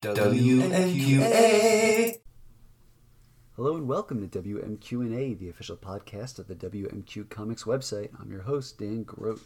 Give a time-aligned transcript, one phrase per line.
[0.00, 1.40] WMQA.
[3.56, 8.10] Hello and welcome to WMQ&A, the official podcast of the WMQ Comics website.
[8.20, 9.42] I'm your host, Dan Grote.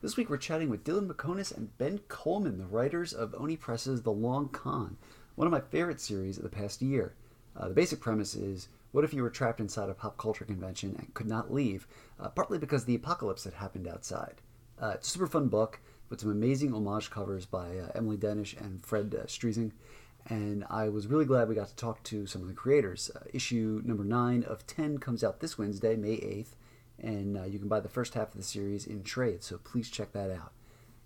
[0.00, 4.02] This week we're chatting with Dylan Meconis and Ben Coleman, the writers of Oni Press's
[4.02, 4.96] The Long Con,
[5.34, 7.16] one of my favorite series of the past year.
[7.56, 10.94] Uh, the basic premise is what if you were trapped inside a pop culture convention
[11.00, 11.88] and could not leave,
[12.20, 14.40] uh, partly because the apocalypse had happened outside?
[14.80, 15.80] Uh, it's a super fun book
[16.10, 19.72] with some amazing homage covers by uh, Emily Denich and Fred uh.
[20.26, 23.10] And I was really glad we got to talk to some of the creators.
[23.14, 26.56] Uh, issue number 9 of 10 comes out this Wednesday, May 8th,
[26.98, 29.88] and uh, you can buy the first half of the series in trade, so please
[29.88, 30.52] check that out.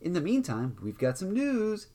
[0.01, 1.87] In the meantime, we've got some news.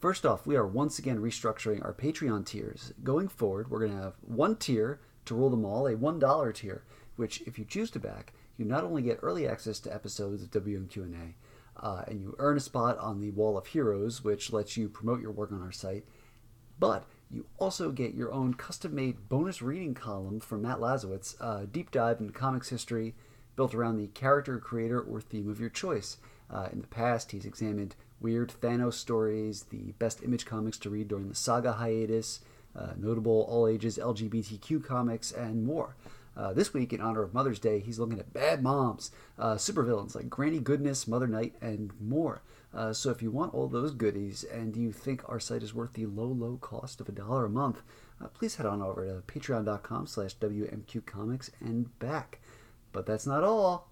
[0.00, 2.92] First off, we are once again restructuring our Patreon tiers.
[3.02, 6.84] Going forward, we're going to have one tier to rule them all, a $1 tier,
[7.16, 10.50] which, if you choose to back, you not only get early access to episodes of
[10.50, 11.34] WMQ&A,
[11.84, 15.20] uh, and you earn a spot on the Wall of Heroes, which lets you promote
[15.20, 16.04] your work on our site,
[16.78, 21.90] but you also get your own custom-made bonus reading column from Matt Lazorwitz, a deep
[21.90, 23.14] dive into comics history
[23.56, 26.18] built around the character, creator, or theme of your choice.
[26.50, 31.08] Uh, in the past, he's examined weird Thanos stories, the best image comics to read
[31.08, 32.40] during the saga hiatus,
[32.76, 35.96] uh, notable all-ages LGBTQ comics, and more.
[36.36, 40.14] Uh, this week, in honor of Mother's Day, he's looking at bad moms, uh, supervillains
[40.14, 42.42] like Granny Goodness, Mother Night, and more.
[42.74, 45.94] Uh, so if you want all those goodies and you think our site is worth
[45.94, 47.82] the low, low cost of a dollar a month,
[48.22, 52.40] uh, please head on over to patreon.com slash WMQcomics and back.
[52.92, 53.88] But that's not all.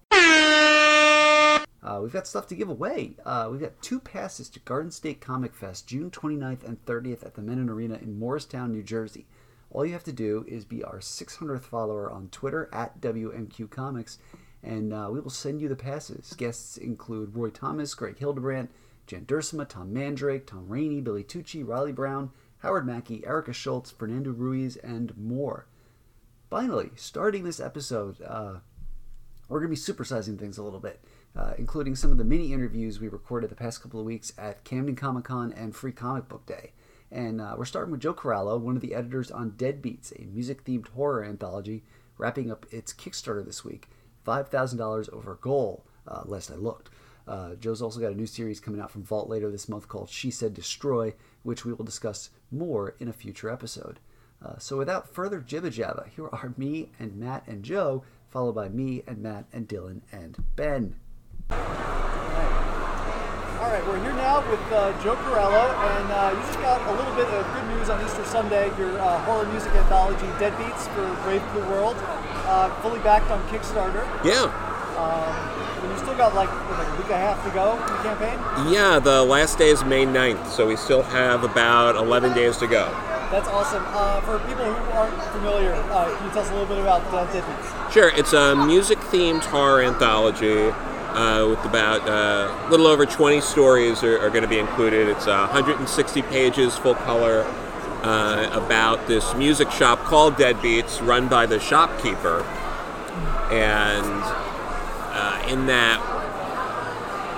[1.85, 3.15] Uh, we've got stuff to give away.
[3.25, 7.35] Uh, we've got two passes to Garden State Comic Fest, June 29th and 30th at
[7.35, 9.27] the Mennen Arena in Morristown, New Jersey.
[9.71, 14.19] All you have to do is be our 600th follower on Twitter at WMQ Comics,
[14.63, 16.33] and uh, we will send you the passes.
[16.37, 18.71] Guests include Roy Thomas, Greg Hildebrandt,
[19.07, 24.31] Jan Duursema, Tom Mandrake, Tom Raney, Billy Tucci, Reilly Brown, Howard Mackie, Erica Schultz, Fernando
[24.31, 25.67] Ruiz, and more.
[26.49, 28.55] Finally, starting this episode, uh,
[29.47, 31.03] we're going to be supersizing things a little bit,
[31.35, 34.63] uh, including some of the mini interviews we recorded the past couple of weeks at
[34.63, 36.71] Camden Comic Con and Free Comic Book Day.
[37.11, 40.65] And uh, we're starting with Joe Corallo, one of the editors on Deadbeats, a music
[40.65, 41.83] themed horror anthology,
[42.17, 43.87] wrapping up its Kickstarter this week.
[44.25, 46.89] $5,000 over goal, uh, last I looked.
[47.27, 50.09] Uh, Joe's also got a new series coming out from Vault later this month called
[50.09, 51.13] She Said Destroy,
[51.43, 53.99] which we will discuss more in a future episode.
[54.43, 58.69] Uh, so without further jibba jabba, here are me and Matt and Joe, followed by
[58.69, 60.95] me and Matt and Dylan and Ben.
[63.65, 66.91] All right, we're here now with uh, Joe Corallo, and uh, you just got a
[67.01, 68.67] little bit of good news on Easter Sunday.
[68.77, 71.95] Your uh, horror music anthology, Deadbeats for A Wave Blue World,
[72.45, 74.05] uh, fully backed on Kickstarter.
[74.23, 74.53] Yeah.
[75.01, 77.79] Um, and you still got like, like a week and a half to go in
[77.79, 78.71] the campaign.
[78.71, 82.67] Yeah, the last day is May 9th, so we still have about 11 days to
[82.67, 82.85] go.
[83.31, 83.83] That's awesome.
[83.87, 87.01] Uh, for people who aren't familiar, uh, can you tell us a little bit about
[87.11, 87.91] uh, Deadbeats?
[87.91, 90.71] Sure, it's a music themed horror anthology
[91.15, 95.07] uh, with about uh, a little over 20 stories are, are going to be included.
[95.07, 97.43] It's uh, 160 pages, full color,
[98.03, 102.43] uh, about this music shop called Deadbeats, run by the shopkeeper.
[103.49, 104.21] And
[105.13, 106.01] uh, in that,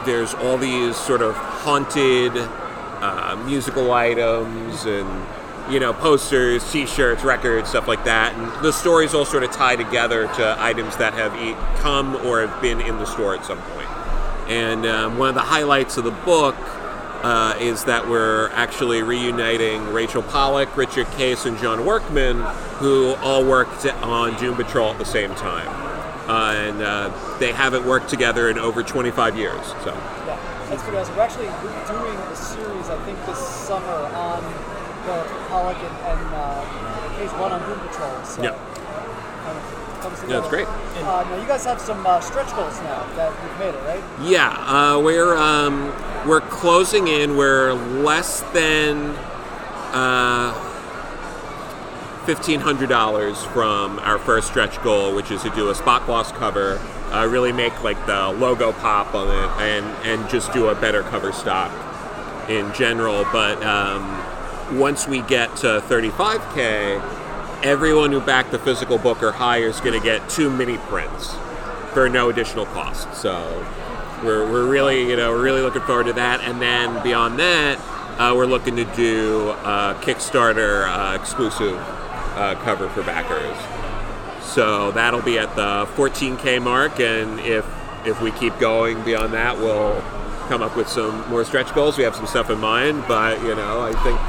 [0.05, 5.07] there's all these sort of haunted uh, musical items and
[5.69, 8.33] you know posters, T-shirts, records, stuff like that.
[8.33, 12.45] And the stories all sort of tie together to items that have e- come or
[12.45, 13.89] have been in the store at some point.
[14.49, 16.55] And um, one of the highlights of the book
[17.23, 22.37] uh, is that we're actually reuniting Rachel Pollack, Richard Case, and John Workman,
[22.77, 25.67] who all worked on Doom Patrol at the same time.
[26.29, 29.65] Uh, and uh, they haven't worked together in over 25 years.
[29.83, 29.93] So.
[29.93, 31.15] Yeah, that's pretty awesome.
[31.15, 31.47] We're actually
[31.87, 34.43] doing a series, I think, this summer on
[35.07, 38.23] the Pollack and, and uh, Case One on Doom Patrol.
[38.23, 38.51] So Yeah.
[38.51, 40.49] kind of comes Yeah, it's together.
[40.49, 40.67] great.
[41.03, 44.03] Uh, now you guys have some uh, stretch goals now that you've made it, right?
[44.23, 45.91] Yeah, uh, we're um,
[46.27, 47.37] we're closing in.
[47.37, 49.15] We're less than
[49.93, 50.53] uh,
[52.25, 56.31] fifteen hundred dollars from our first stretch goal, which is to do a spot gloss
[56.33, 56.79] cover,
[57.11, 61.03] uh, really make like the logo pop on it, and and just do a better
[61.03, 61.71] cover stock
[62.49, 63.25] in general.
[63.31, 64.03] But um,
[64.71, 67.01] once we get to thirty five k,
[67.63, 71.35] everyone who backed the physical book or higher is going to get two mini prints
[71.93, 73.13] for no additional cost.
[73.15, 73.65] So
[74.23, 76.41] we're, we're really you know we're really looking forward to that.
[76.41, 77.79] And then beyond that,
[78.19, 81.77] uh, we're looking to do a Kickstarter uh, exclusive
[82.35, 83.57] uh, cover for backers.
[84.43, 87.65] So that'll be at the 14k mark, and if
[88.05, 90.01] if we keep going beyond that, we'll
[90.47, 91.97] come up with some more stretch goals.
[91.97, 94.19] We have some stuff in mind, but you know, I think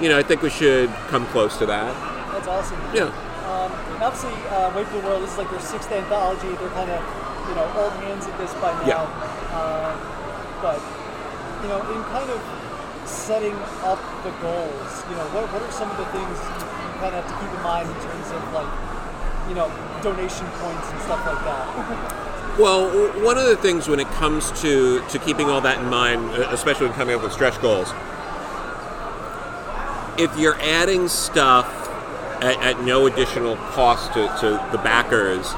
[0.00, 1.92] you know, I think we should come close to that.
[2.32, 2.80] That's awesome.
[2.94, 3.12] Yeah.
[3.46, 3.70] Um,
[4.02, 6.48] obviously, uh, for the World this is like their sixth anthology.
[6.58, 7.00] They're kind of,
[7.48, 9.06] you know, old hands at this by now.
[9.06, 9.54] Yeah.
[9.54, 9.94] Uh,
[10.60, 10.80] but,
[11.62, 12.40] you know, in kind of
[13.06, 13.54] setting
[13.84, 17.14] up the goals, you know, what, what are some of the things you, you kind
[17.14, 18.72] of have to keep in mind in terms of like,
[19.48, 19.68] you know,
[20.02, 22.20] donation points and stuff like that?
[22.56, 22.88] Well,
[23.24, 26.86] one of the things when it comes to, to keeping all that in mind, especially
[26.86, 27.90] when coming up with stretch goals,
[30.18, 31.66] if you're adding stuff
[32.42, 35.52] at, at no additional cost to, to the backers,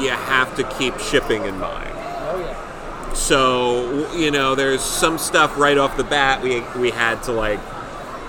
[0.00, 1.90] you have to keep shipping in mind.
[1.94, 3.12] oh yeah.
[3.14, 7.60] So you know, there's some stuff right off the bat we we had to like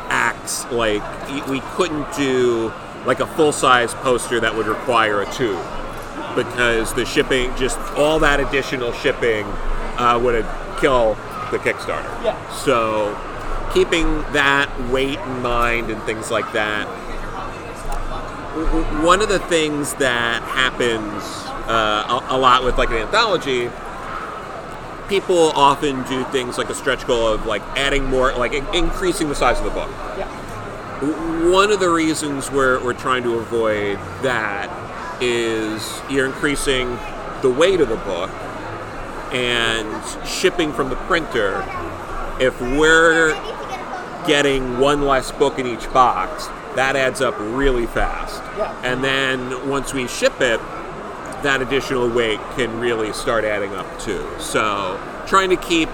[0.10, 1.02] axe like
[1.50, 2.72] we couldn't do
[3.06, 5.64] like a full size poster that would require a tube
[6.36, 9.46] because the shipping, just all that additional shipping,
[9.98, 10.46] uh, would
[10.80, 11.16] kill
[11.52, 12.24] the Kickstarter.
[12.24, 12.52] Yeah.
[12.52, 13.16] So
[13.76, 16.88] keeping that weight in mind and things like that.
[19.04, 21.22] One of the things that happens
[21.68, 23.70] uh, a, a lot with like an anthology
[25.08, 29.36] people often do things like a stretch goal of like adding more, like increasing the
[29.36, 29.90] size of the book.
[30.18, 31.52] Yeah.
[31.52, 34.70] One of the reasons we're, we're trying to avoid that
[35.22, 36.98] is you're increasing
[37.42, 38.30] the weight of the book
[39.32, 41.64] and shipping from the printer.
[42.40, 43.36] If we're
[44.28, 48.42] getting one less book in each box, that adds up really fast.
[48.58, 48.82] Yeah.
[48.84, 50.60] And then once we ship it,
[51.44, 54.26] that additional weight can really start adding up too.
[54.40, 55.90] So trying to keep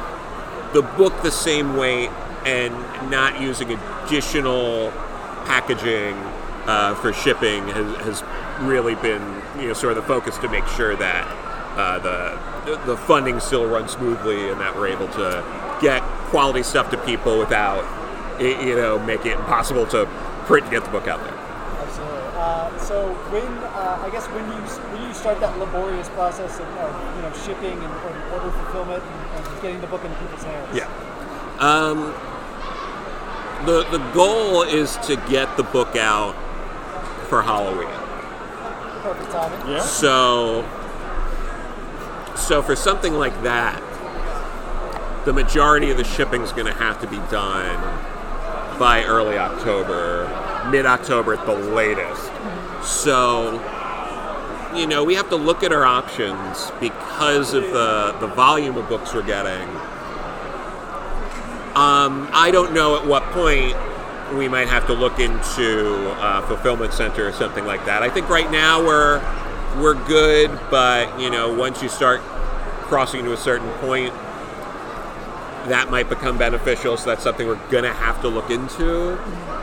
[0.74, 2.10] the book the same weight
[2.46, 2.74] and
[3.12, 4.92] not using additional
[5.46, 6.16] packaging
[6.68, 8.24] uh, for shipping has, has
[8.62, 9.22] really been
[9.60, 11.28] you know sort of the focus to make sure that
[11.78, 15.44] uh, the the funding still runs smoothly and that we're able to
[15.82, 17.84] get quality stuff to people without
[18.42, 20.06] you know make it impossible to
[20.46, 21.34] print and get the book out there.
[21.34, 22.20] Absolutely.
[22.36, 24.62] Uh, so when uh, I guess when you
[24.92, 29.04] when you start that laborious process of, of you know shipping and, and order fulfillment
[29.04, 30.76] and, and getting the book into people's hands.
[30.76, 30.90] Yeah.
[31.60, 32.14] Um,
[33.66, 36.34] the the goal is to get the book out
[37.30, 37.88] for Halloween.
[39.04, 39.72] Perfect timing.
[39.72, 39.82] Yeah.
[39.82, 40.68] So
[42.36, 43.82] so for something like that,
[45.26, 48.11] the majority of the shipping is going to have to be done
[48.82, 50.26] by early October,
[50.72, 52.32] mid October at the latest.
[52.84, 53.62] So
[54.76, 58.90] you know, we have to look at our options because of the, the volume of
[58.90, 59.68] books we're getting.
[61.76, 63.76] Um, I don't know at what point
[64.36, 68.02] we might have to look into a fulfillment center or something like that.
[68.02, 69.22] I think right now we're
[69.78, 72.22] we're good, but you know, once you start
[72.90, 74.12] crossing to a certain point,
[75.70, 76.98] that might become beneficial.
[76.98, 79.18] So that's something we're gonna have to look into.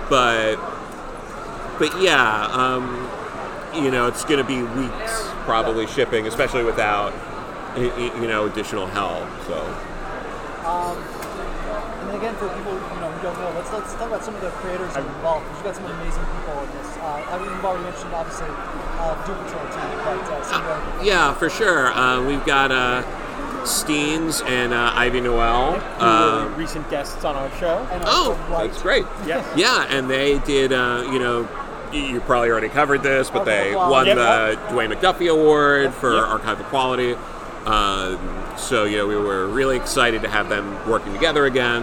[0.08, 0.56] But
[1.78, 3.08] but yeah, um,
[3.74, 7.12] you know, it's to be weeks probably shipping, especially without
[7.76, 9.28] you know additional help.
[9.46, 9.58] So
[10.64, 10.96] Um,
[12.08, 14.40] And again, for people you know who don't know, let's let's talk about some of
[14.40, 15.44] the creators involved.
[15.52, 16.96] You've got some amazing people in this.
[16.96, 20.66] Uh, I mean, you've already mentioned obviously uh, Doom Patrol too, but uh, some of
[20.66, 21.06] the other people.
[21.06, 21.88] yeah, for sure.
[21.92, 23.02] Uh, we've got uh,
[23.68, 25.72] Steenz and uh, Ivy Noel.
[25.72, 27.86] Who were Uh, recent guests on our show.
[27.92, 29.04] And oh, also that's great.
[29.26, 29.44] Yes.
[29.56, 30.72] Yeah, and they did.
[30.72, 31.46] Uh, you know,
[31.92, 34.14] you probably already covered this, but they won Quality.
[34.14, 36.24] the Dwayne McDuffie Award for Yep.
[36.24, 37.16] archival quality.
[37.66, 38.18] Um,
[38.56, 41.82] so yeah, we were really excited to have them working together again.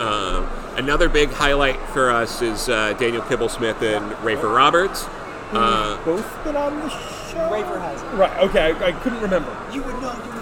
[0.00, 5.06] Um, another big highlight for us is uh, Daniel Kibblesmith and Rafer Roberts.
[5.52, 7.50] Uh, Both been on the show.
[7.50, 8.06] Wafer has it.
[8.16, 8.36] Right.
[8.40, 8.72] Okay.
[8.72, 9.54] I, I couldn't remember.
[9.72, 10.12] You would know.
[10.24, 10.41] You would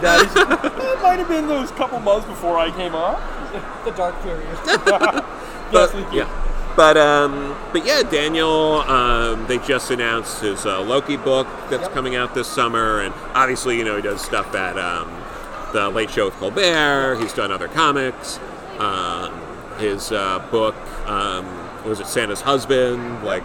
[0.00, 0.46] have been there.
[0.46, 0.78] That is.
[0.82, 3.20] that might have been those couple months before I came on.
[3.84, 4.58] the dark period.
[5.72, 6.72] Yes, but, yeah.
[6.76, 8.82] But um, but yeah, Daniel.
[8.82, 11.92] Um, they just announced his uh, Loki book that's Yep.
[11.92, 15.10] coming out this summer, and obviously, you know, he does stuff at um,
[15.72, 17.16] the Late Show with Colbert.
[17.20, 18.38] He's done other comics.
[18.78, 19.32] Um,
[19.78, 20.76] his uh, book
[21.08, 21.46] um,
[21.84, 23.42] was it Santa's Husband, like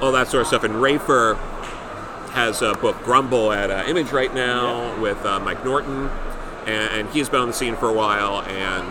[0.00, 0.62] all that sort of stuff.
[0.62, 1.36] And Rafer
[2.36, 6.10] has a book Grumble at uh, Image right now with uh, Mike Norton,
[6.66, 8.86] and, and he's been on the scene for a while and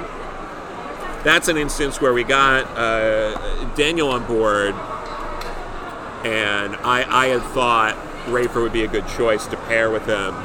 [1.25, 4.75] that's an instance where we got uh, Daniel on board,
[6.23, 10.35] and I, I had thought Rafer would be a good choice to pair with him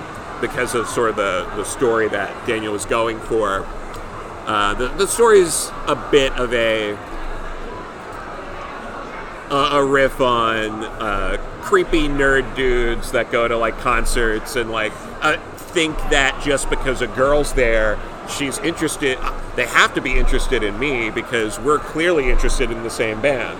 [0.40, 3.66] because of sort of the, the story that Daniel was going for.
[4.46, 6.92] Uh, the, the story's a bit of a
[9.50, 14.92] a, a riff on uh, creepy nerd dudes that go to like concerts and like
[15.22, 17.98] uh, think that just because a girl's there,
[18.28, 19.18] she's interested.
[19.56, 23.58] They have to be interested in me because we're clearly interested in the same band,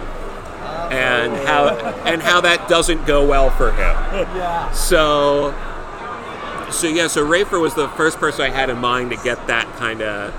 [0.93, 1.69] and how
[2.05, 3.79] and how that doesn't go well for him.
[4.37, 4.71] Yeah.
[4.73, 5.55] So,
[6.71, 9.67] so yeah, so Rafer was the first person I had in mind to get that
[9.77, 10.33] kind of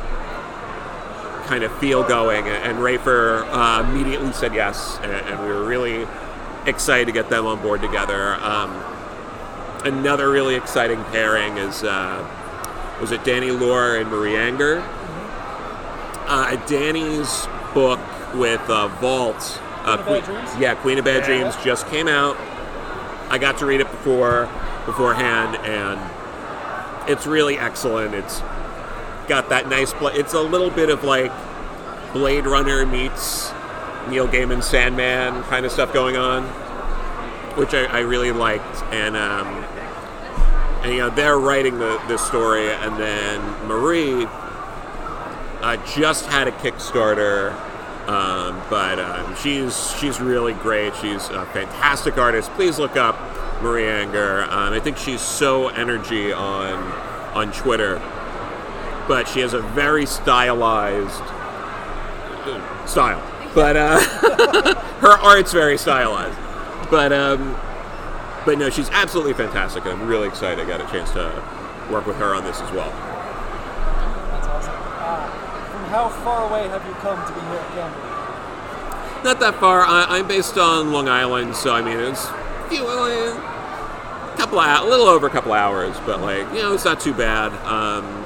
[1.47, 6.07] kind of feel going, and Rafer uh, immediately said yes, and, and we were really
[6.65, 8.35] excited to get them on board together.
[8.35, 8.71] Um,
[9.83, 12.27] another really exciting pairing is uh,
[12.99, 14.83] was it Danny Lore and Marie Enger.
[16.27, 17.99] Uh, Danny's book
[18.35, 20.61] with uh, Vault, uh, Queen of Bad Dreams?
[20.61, 22.37] yeah, Queen of Bad Dreams just came out.
[23.29, 24.49] I got to read it before
[24.85, 25.99] beforehand, and
[27.09, 28.13] it's really excellent.
[28.13, 28.39] It's
[29.27, 29.93] got that nice.
[29.93, 31.31] Pl- it's a little bit of like
[32.13, 33.51] Blade Runner meets
[34.09, 36.43] Neil Gaiman Sandman kind of stuff going on,
[37.57, 38.83] which I, I really liked.
[38.91, 39.47] And um,
[40.83, 44.25] and you know they're writing the this story, and then Marie
[45.61, 47.53] uh, just had a Kickstarter.
[48.07, 50.95] Um, but um, she's she's really great.
[50.95, 52.49] She's a fantastic artist.
[52.51, 53.15] Please look up
[53.61, 54.43] Marie Enger.
[54.47, 56.81] Um, I think she's so energy on
[57.33, 58.01] on Twitter,
[59.07, 61.23] but she has a very stylized
[62.89, 63.30] style.
[63.53, 63.99] But uh,
[64.99, 66.37] her art's very stylized.
[66.89, 67.57] But um,
[68.45, 69.85] but no, she's absolutely fantastic.
[69.85, 70.63] I'm really excited.
[70.63, 71.31] I got a chance to
[71.91, 72.89] work with her on this as well.
[74.31, 74.73] That's awesome.
[74.75, 75.29] Uh,
[75.69, 78.11] from how far away have you come to be here at Camden?
[79.23, 79.81] Not that far.
[79.81, 84.83] I, I'm based on Long Island, so I mean it's a few, a couple of,
[84.83, 87.53] a little over a couple hours, but like you know it's not too bad.
[87.65, 88.20] Um,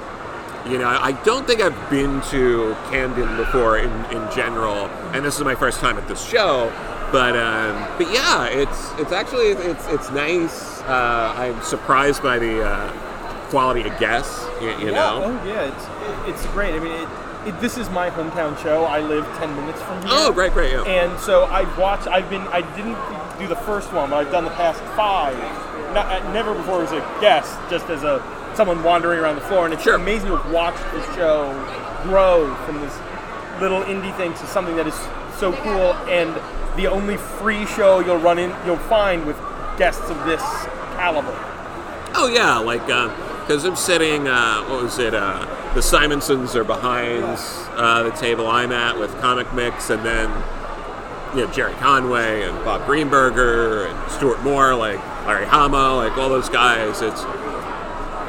[0.67, 5.37] you know, I don't think I've been to Camden before in, in general, and this
[5.37, 6.71] is my first time at this show.
[7.11, 10.81] But um, but yeah, it's it's actually it's it's nice.
[10.81, 12.91] Uh, I'm surprised by the uh,
[13.49, 14.43] quality of guests.
[14.59, 15.21] You, you know.
[15.23, 16.73] Oh yeah, it's it's great.
[16.73, 17.09] I mean, it,
[17.49, 18.85] it, this is my hometown show.
[18.85, 20.09] I live ten minutes from here.
[20.11, 20.71] Oh, great, great.
[20.71, 20.83] Yeah.
[20.83, 22.07] And so I've watched.
[22.07, 22.41] I've been.
[22.47, 22.97] I didn't
[23.39, 25.37] do the first one, but I've done the past five.
[25.93, 28.19] Not, uh, never before as a guest, just as a
[28.55, 29.65] someone wandering around the floor.
[29.65, 29.95] And it's Sure.
[29.95, 31.53] amazing to watch the show
[32.03, 32.93] grow from this
[33.59, 34.99] little indie thing to something that is
[35.37, 35.93] so cool.
[36.09, 36.35] And
[36.75, 39.37] the only free show you'll run in, you'll find with
[39.77, 40.41] guests of this
[40.95, 41.35] caliber.
[42.15, 44.27] Oh yeah, like because I'm sitting.
[44.27, 45.13] Uh, what was it?
[45.13, 47.23] Uh, the Simonsons are behind
[47.75, 50.29] uh, the table I'm at with ComicMix, and then
[51.37, 54.97] you know Gerry Conway and Bob Greenberger and Stuart Moore, like
[55.27, 57.01] Larry Hama, like all those guys.
[57.01, 57.23] It's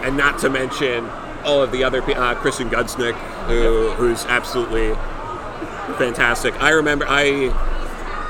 [0.06, 1.04] and not to mention
[1.44, 3.14] all of the other pe- uh, Kristen Gudsnuk,
[3.48, 4.94] who who's absolutely
[5.98, 6.54] fantastic.
[6.62, 7.50] I remember I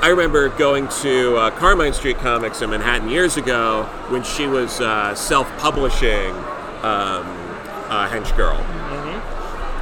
[0.01, 4.81] I remember going to uh, Carmine Street Comics in Manhattan years ago when she was
[4.81, 6.31] uh, self-publishing
[6.83, 7.25] um,
[7.89, 8.59] uh, Henchgirl,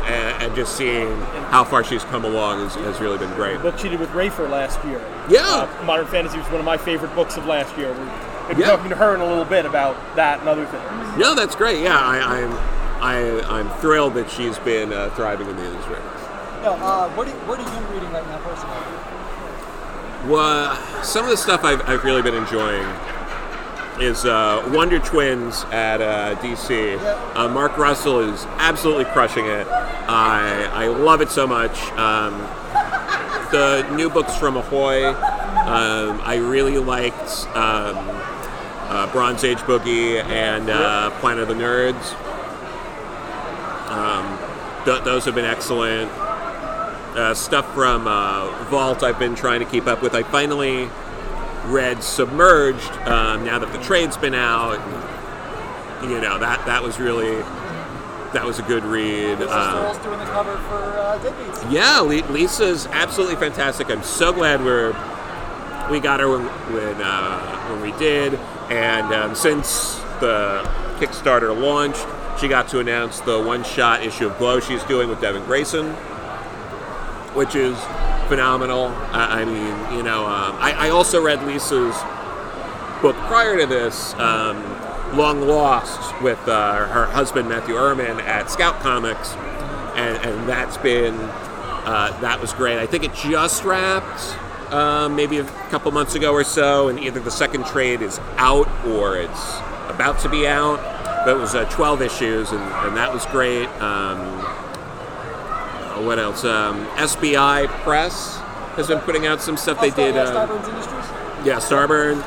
[0.06, 1.18] and, and just seeing
[1.50, 3.58] how far she's come along has, has really been great.
[3.58, 5.02] The book she did with Rafer last year.
[5.30, 5.42] Yeah.
[5.82, 7.92] Uh, Modern Fantasy was one of my favorite books of last year.
[7.92, 8.68] We're going to Yeah.
[8.76, 11.18] talking to her in a little bit about that and other things.
[11.18, 11.82] No, that's great.
[11.82, 12.52] Yeah, I, I'm
[13.02, 15.98] I, I'm thrilled that she's been uh, thriving in the industry.
[16.64, 20.32] No, uh, what, are, what are you reading right now personally?
[20.32, 22.88] Well, some of the stuff I've, I've really been enjoying
[24.02, 26.98] is uh, Wonder Twins at uh, DC.
[27.36, 29.68] Uh, Mark Russell is absolutely crushing it.
[29.68, 31.80] I, I love it so much.
[31.94, 32.34] Um,
[33.52, 37.96] the new books from Ahoy, um, I really liked um,
[38.96, 42.14] uh, Bronze Age Boogie and uh, Planet of the Nerds.
[43.92, 49.66] Um, th- those have been excellent uh, stuff from uh, Vault I've been trying to
[49.66, 50.16] keep up with.
[50.16, 50.90] I finally
[51.66, 54.80] read Submerged um, now that the trade's been out.
[56.02, 57.36] You know that that was really
[58.34, 59.40] that was a good read.
[59.42, 63.90] Uh, doing the cover for uh, yeah, Lisa's absolutely fantastic.
[63.90, 64.92] I'm so glad we're
[65.90, 70.62] we got her when when, uh, when we did, and um, since the
[71.00, 72.06] Kickstarter launched,
[72.40, 75.94] she got to announce the one-shot issue of Glow she's doing with Devin Grayson,
[77.34, 77.78] which is
[78.28, 78.88] phenomenal.
[79.12, 81.96] I, I mean, you know, um, I, I also read Lisa's
[83.02, 84.58] book prior to this, um,
[85.16, 89.34] Long Lost, with uh, her husband Matthew Erman at Scout Comics,
[89.96, 91.14] and, and that's been
[91.86, 92.80] uh, that was great.
[92.80, 94.36] I think it just wrapped
[94.74, 98.68] um, maybe a couple months ago or so, and either the second trade is out
[98.86, 99.58] or it's
[99.90, 100.78] about to be out.
[101.26, 103.68] But it was uh, 12 issues, and, and that was great.
[103.82, 106.44] Um, uh, what else?
[106.44, 108.38] Um, SBI Press
[108.76, 109.80] has been putting out some stuff.
[109.82, 110.16] They did.
[110.16, 112.22] yeah, Uh, yeah, Starburn.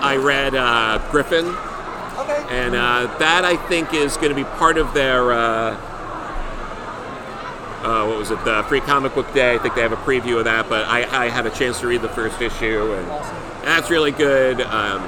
[0.00, 1.54] I read uh, Griffin, Okay.
[2.18, 2.44] Okay.
[2.50, 5.32] And uh, that I think is going to be part of their.
[7.88, 8.44] Uh, what was it?
[8.44, 9.54] The Free Comic Book Day.
[9.54, 11.86] I think they have a preview of that, but I, I had a chance to
[11.86, 13.36] read the first issue, and Awesome.
[13.62, 14.60] that's really good.
[14.60, 15.02] Um,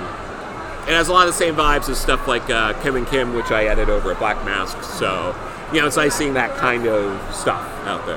[0.88, 3.34] it has a lot of the same vibes as stuff like uh, Kim and Kim,
[3.34, 4.82] which I edit over at Black Mask.
[4.82, 5.36] So,
[5.74, 8.16] you know, it's nice seeing that kind of stuff out there.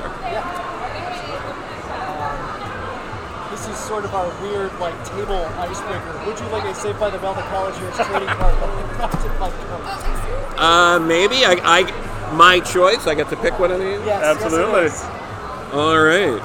[3.51, 6.23] This is sort of our weird, like, table icebreaker.
[6.25, 9.39] Would you like a Saved by the Bell, the college years trading card, but crafted
[9.39, 9.51] by
[10.57, 12.02] Uh, maybe I, I,
[12.33, 13.07] my choice.
[13.07, 13.99] I get to pick one of these.
[14.05, 14.81] Yes, Absolutely.
[14.83, 15.73] Yes, it is.
[15.73, 16.41] All right.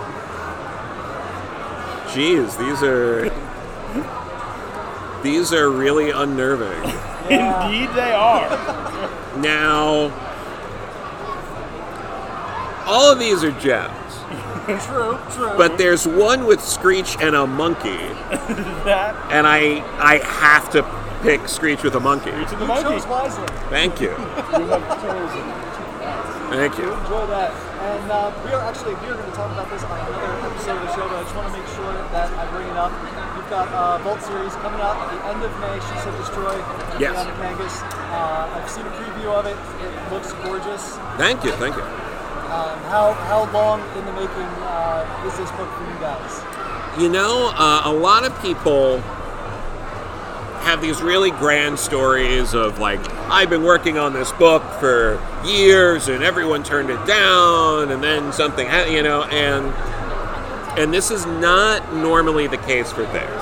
[2.09, 3.29] Jeez, these are
[5.23, 6.83] these are really unnerving.
[7.31, 7.67] Yeah.
[7.69, 9.15] Indeed, they are.
[9.39, 10.11] Now,
[12.87, 13.95] all of these are gems,
[14.87, 15.57] True, true.
[15.57, 17.99] but there's one with Screech and a monkey,
[18.85, 20.83] that and I I have to
[21.23, 22.31] pick Screech with a monkey.
[22.33, 22.83] to the you monkey.
[22.99, 23.47] chose wisely.
[23.71, 24.09] Thank you.
[24.11, 25.68] You have chosen.
[26.49, 26.89] Thank you.
[26.89, 27.53] Enjoy that.
[27.79, 30.81] And uh, we are actually we are going to talk about this on another episode
[30.81, 32.93] of the show, but I just want to make sure that I bring it up.
[33.37, 35.77] We've got uh, Vault series coming out at the end of May.
[35.77, 36.57] She said destroy.
[36.97, 37.13] Yes.
[37.15, 37.77] Liana Kangas.
[38.11, 39.57] Uh, I've seen a preview of it.
[39.85, 40.97] It looks gorgeous.
[41.21, 41.53] Thank you.
[41.61, 41.85] Thank you.
[41.85, 46.33] Um, how how long in the making uh, is this book for you guys?
[46.97, 49.05] You know, uh, a lot of people
[50.69, 56.09] have these really grand stories of like, I've been working on this book for years
[56.09, 59.65] and everyone turned it down and then something, you know, and
[60.79, 63.41] and this is not normally the case for things.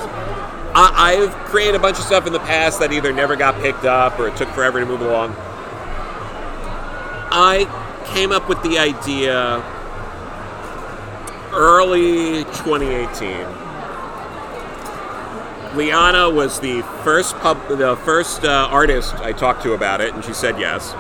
[0.72, 3.84] I, I've created a bunch of stuff in the past that either never got picked
[3.84, 5.34] up or it took forever to move along.
[7.32, 7.66] I
[8.14, 9.64] came up with the idea
[11.52, 13.65] early 2018.
[15.76, 20.24] Liana was the first pub, the first uh, artist I talked to about it, and
[20.24, 20.92] she said yes.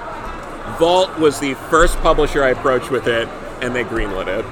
[0.78, 3.26] Vault was the first publisher I approached with it,
[3.62, 4.44] and they greenlit it.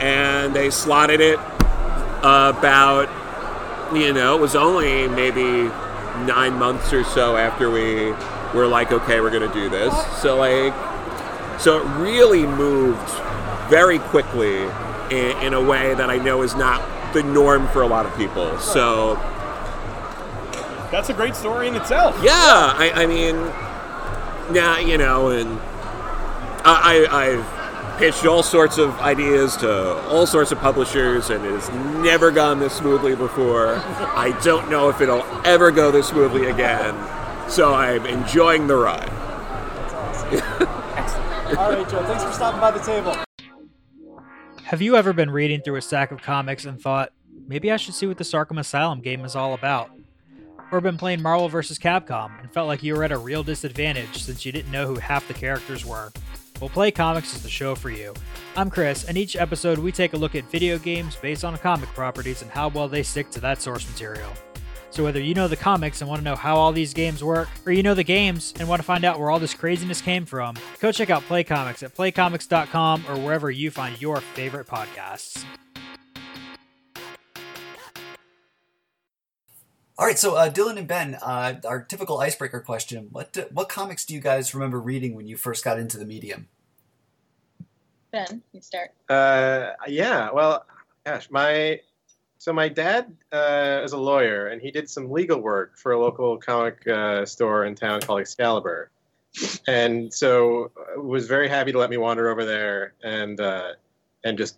[0.00, 1.40] And they slotted it
[2.20, 3.08] about,
[3.92, 5.64] you know, it was only maybe
[6.24, 8.12] nine months or so after we
[8.54, 9.92] were like, okay, we're gonna do this.
[10.18, 10.72] So like,
[11.60, 13.10] so it really moved
[13.68, 14.62] very quickly
[15.10, 16.80] in, in a way that I know is not
[17.12, 18.58] the norm for a lot of people.
[18.58, 19.14] So
[20.90, 22.16] That's a great story in itself.
[22.22, 23.36] yeah, I, I mean,
[24.52, 25.58] now you know, and
[26.64, 31.52] I, I, I've pitched all sorts of ideas to all sorts of publishers, and it
[31.52, 31.68] has
[32.02, 33.76] never gone this smoothly before.
[33.76, 36.94] I don't know if it'll ever go this smoothly again.
[37.48, 39.10] So I'm enjoying the ride.
[39.10, 40.22] That's
[40.96, 41.58] Excellent.
[41.58, 42.02] All right, Joe.
[42.04, 43.16] Thanks for stopping by the table.
[44.70, 47.10] Have you ever been reading through a stack of comics and thought,
[47.48, 49.90] maybe I should see what this Arkham Asylum game is all about?
[50.70, 51.76] Or been playing Marvel vs.
[51.76, 54.94] Capcom and felt like you were at a real disadvantage since you didn't know who
[54.94, 56.12] half the characters were?
[56.60, 58.14] Well, Play Comics is the show for you.
[58.56, 61.88] I'm Chris, and each episode we take a look at video games based on comic
[61.88, 64.30] properties and how well they stick to that source material.
[64.90, 67.48] So whether you know the comics and want to know how all these games work,
[67.64, 70.26] or you know the games and want to find out where all this craziness came
[70.26, 75.44] from, go check out Play Comics at playcomics.com or wherever you find your favorite podcasts.
[79.96, 83.68] All right, so uh, Dylan and Ben, uh, our typical icebreaker question: What do, what
[83.68, 86.48] comics do you guys remember reading when you first got into the medium?
[88.10, 88.92] Ben, you start.
[89.08, 90.30] Uh, yeah.
[90.32, 90.64] Well,
[91.04, 91.80] gosh, my
[92.40, 96.00] so my dad uh, is a lawyer, and he did some legal work for a
[96.00, 98.90] local comic uh, store in town called Excalibur,
[99.68, 103.72] and so uh, was very happy to let me wander over there and uh,
[104.24, 104.56] and just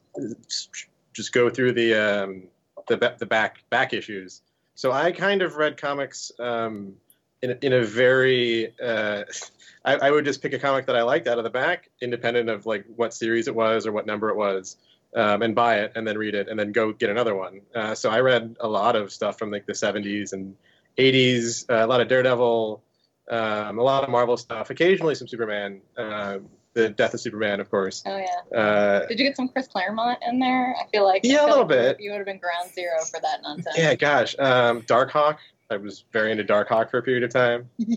[1.12, 2.44] just go through the um,
[2.86, 4.42] the the back back issues.
[4.76, 6.94] So I kind of read comics um,
[7.42, 9.24] in in a very uh,
[9.84, 12.48] I, I would just pick a comic that I liked out of the back, independent
[12.48, 14.76] of like what series it was or what number it was,
[15.14, 17.60] um, and buy it and then read it and then go get another one.
[17.74, 20.56] Uh, so I read a lot of stuff from like the 70s and
[20.98, 22.82] 80s, uh, a lot of Daredevil,
[23.30, 26.38] um, a lot of Marvel stuff, occasionally some Superman, uh,
[26.74, 28.02] the Death of Superman, of course.
[28.06, 28.58] Oh yeah.
[28.58, 30.74] Uh, Did you get some Chris Claremont in there?
[30.80, 31.96] I feel like Yeah, a little like bit.
[32.00, 33.76] You would have been ground zero for that nonsense.
[33.78, 35.36] yeah, gosh, um, Darkhawk.
[35.70, 37.68] I was very into Darkhawk for a period of time.
[37.80, 37.94] um,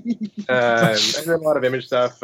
[0.49, 2.21] I read a lot of image stuff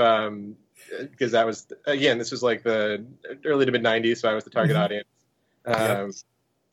[1.00, 3.06] because that was again, this was like the
[3.46, 4.84] early to mid '90s, so I was the target Mhm.
[4.84, 5.08] audience.
[5.66, 6.12] Um,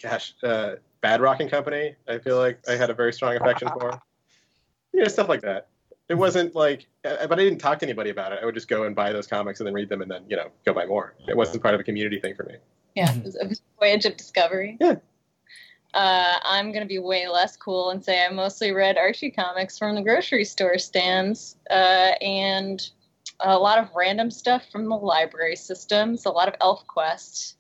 [0.00, 1.96] Gosh, uh, Badrock and Company.
[2.06, 4.00] I feel like I had a very strong affection for.
[4.94, 5.68] You know, stuff like that.
[6.08, 8.38] It wasn't like, uh, but I didn't talk to anybody about it.
[8.42, 10.34] I would just go and buy those comics and then read them, and then you
[10.34, 11.14] know go buy more.
[11.28, 12.54] It wasn't part of a community thing for me.
[12.96, 14.78] Yeah, it was, it was a voyage of discovery.
[14.80, 14.96] Yeah.
[15.92, 19.94] Uh, I'm gonna be way less cool and say I mostly read Archie comics from
[19.94, 22.90] the grocery store stands, uh, and
[23.40, 26.26] a lot of random stuff from the library systems.
[26.26, 27.54] A lot of ElfQuest,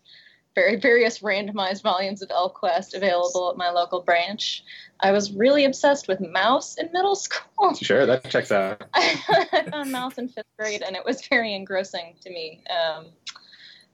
[0.54, 4.64] very various randomized volumes of ElfQuest available at my local branch.
[5.00, 7.74] I was really obsessed with Maus in middle school.
[7.80, 8.82] Sure, that checks out.
[8.94, 12.62] I found Maus in fifth grade, and it was very engrossing to me.
[12.70, 13.06] Um,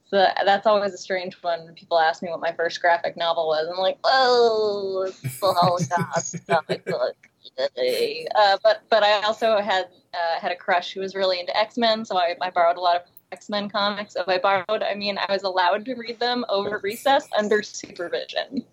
[0.06, 1.64] so that's always a strange one.
[1.64, 5.52] When people ask me what my first graphic novel was, I'm like, oh, it's the
[5.52, 7.16] Holocaust comic book.
[7.58, 11.76] Uh, but but I also had uh, had a crush who was really into X
[11.76, 13.02] Men, so I, I borrowed a lot of
[13.32, 14.16] X Men comics.
[14.16, 18.64] If I borrowed, I mean, I was allowed to read them over recess under supervision.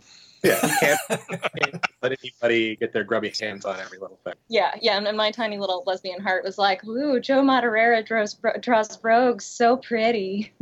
[0.44, 4.34] Yeah, you can't, can't let anybody get their grubby hands on every little thing.
[4.50, 8.40] Yeah, yeah, and, and my tiny little lesbian heart was like, "Ooh, Joe Madureira draws
[8.60, 10.54] draws rogues so pretty."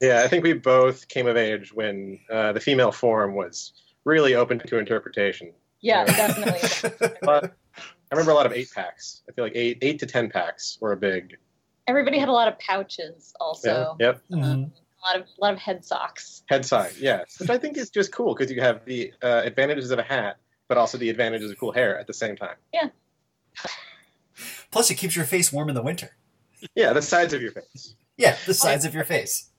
[0.00, 3.72] Yeah, I think we both came of age when uh, the female form was
[4.04, 5.52] really open to interpretation.
[5.80, 7.10] Yeah, definitely.
[7.22, 9.22] But I remember a lot of eight packs.
[9.28, 11.36] I feel like eight eight to ten packs were a big.
[11.86, 13.96] Everybody had a lot of pouches, also.
[13.98, 14.22] Yeah, yep.
[14.32, 16.42] Um, a lot of a lot of head socks.
[16.48, 19.90] Head side, yes, which I think is just cool because you have the uh, advantages
[19.90, 20.36] of a hat,
[20.68, 22.56] but also the advantages of cool hair at the same time.
[22.72, 22.88] Yeah.
[24.70, 26.10] Plus, it keeps your face warm in the winter.
[26.74, 27.94] Yeah, the sides of your face.
[28.16, 29.50] Yeah, the sides of your face.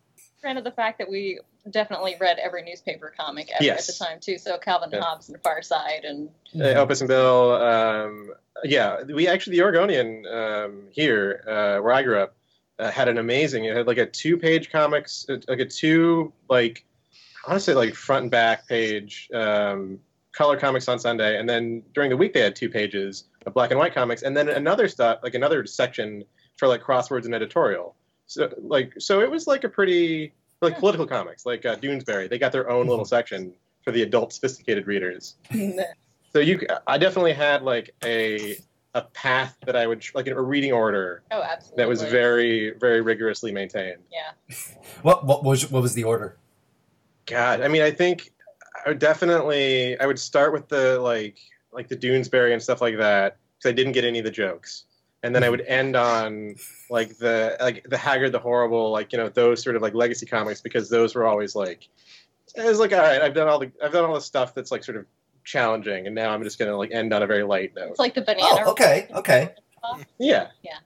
[0.41, 3.88] Granted, the fact that we definitely read every newspaper comic ever Yes.
[3.89, 4.38] at the time too.
[4.38, 5.02] So Calvin Yeah.
[5.02, 7.52] Hobbes and Far Side, and Uh, Opus and Bill.
[7.54, 12.36] Um, yeah, we actually the Oregonian um, here, uh, where I grew up,
[12.80, 13.65] uh, had an amazing.
[13.65, 16.86] It had like a two-page comics, uh, like a two like
[17.45, 20.00] honestly like front and back page um,
[20.32, 23.71] color comics on Sunday, and then during the week they had two pages of black
[23.71, 26.24] and white comics, and then another stuff like another section
[26.58, 27.95] for like crosswords and editorial.
[28.28, 32.30] So like so it was like a pretty like political comics like uh, Doonesbury.
[32.30, 35.36] They got their own little section for the adult sophisticated readers.
[36.34, 38.56] So you, I definitely had like a
[38.93, 41.82] a path that I would like a reading order oh, absolutely.
[41.82, 44.00] that was very very rigorously maintained.
[44.12, 44.56] yeah.
[45.02, 46.38] What what was what was the order?
[47.26, 48.32] God, I mean, I think
[48.86, 51.38] I would definitely I would start with the like
[51.74, 54.86] like the Doonesbury and stuff like that because I didn't get any of the jokes,
[55.23, 56.55] and then I would end on
[56.89, 60.25] like the like the Hagar, the Horrible, like you know those sort of like legacy
[60.25, 61.88] comics because those were always like
[62.55, 64.71] it was like all right, I've done all the I've done all the stuff that's
[64.71, 65.05] like sort of
[65.43, 67.89] challenging, and now I'm just gonna like end on a very light note.
[67.91, 68.63] It's like the banana.
[68.65, 69.53] Oh, okay, okay.
[70.17, 70.47] Yeah.
[70.63, 70.77] Yeah.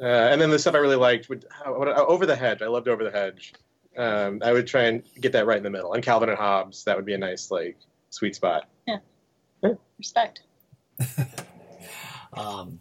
[0.00, 2.62] Uh, and then the stuff I really liked would uh, Over the Hedge.
[2.62, 3.52] I loved Over the Hedge.
[3.96, 5.92] Um, I would try and get that right in the middle.
[5.92, 7.76] And Calvin and Hobbes, that would be a nice like
[8.10, 8.68] sweet spot.
[8.86, 8.98] Yeah.
[9.98, 10.42] Respect.
[12.32, 12.80] Um,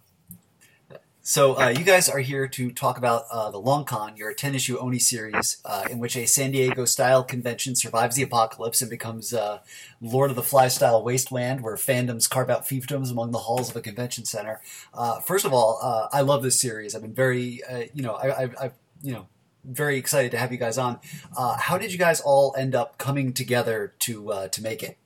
[1.24, 4.80] so uh, you guys are here to talk about uh, the Long Con, your 10-issue
[4.80, 9.60] Oni series, uh, in which a San Diego-style convention survives the apocalypse and becomes uh,
[10.02, 13.82] Lord of the Fly-style wasteland, where fandoms carve out fiefdoms among the halls of a
[13.82, 14.62] convention center.
[14.96, 16.96] Uh, first of all, uh, I love this series.
[16.96, 17.62] I've been very,
[17.94, 19.28] you know, I, I've, I've, you know,
[19.64, 21.00] very excited to have you guys on.
[21.38, 24.98] How did you guys all end up coming together to to make it?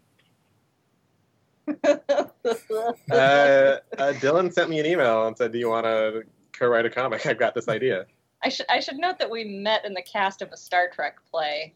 [3.12, 6.22] Uh, uh, Dylan sent me an email and said, "Do you want to
[6.54, 7.26] co-write a comic?
[7.26, 8.06] I've got this idea."
[8.44, 11.18] I should I should note that we met in the cast of a Star Trek
[11.32, 11.74] play.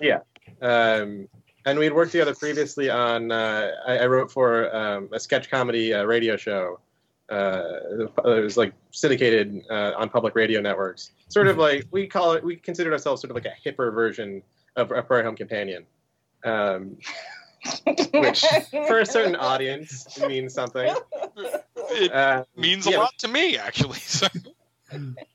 [0.00, 0.18] Yeah,
[0.60, 1.28] um,
[1.64, 3.32] and we'd worked together previously on.
[3.32, 6.80] Uh, I, I wrote for um, a sketch comedy uh, radio show.
[7.30, 7.62] Uh,
[8.26, 11.12] it was like syndicated uh, on public radio networks.
[11.28, 12.44] Sort of like we call it.
[12.44, 14.42] We considered ourselves sort of like a hipper version
[14.76, 15.86] of a Prairie Home Companion,
[16.44, 16.98] um,
[18.14, 20.94] which for a certain audience means something.
[21.90, 23.98] It Uh, means yeah, a lot to me, actually.
[24.00, 24.26] So,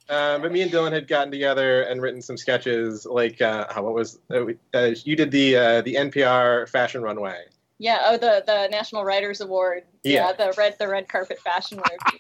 [0.09, 3.05] Uh, but me and Dylan had gotten together and written some sketches.
[3.05, 7.45] Like, uh, what was uh, we- uh, you did the uh, the NPR fashion runway?
[7.79, 7.99] Yeah.
[8.05, 9.83] Oh, the the National Writers Award.
[10.03, 10.33] Yeah.
[10.33, 12.19] the red the red carpet fashion review.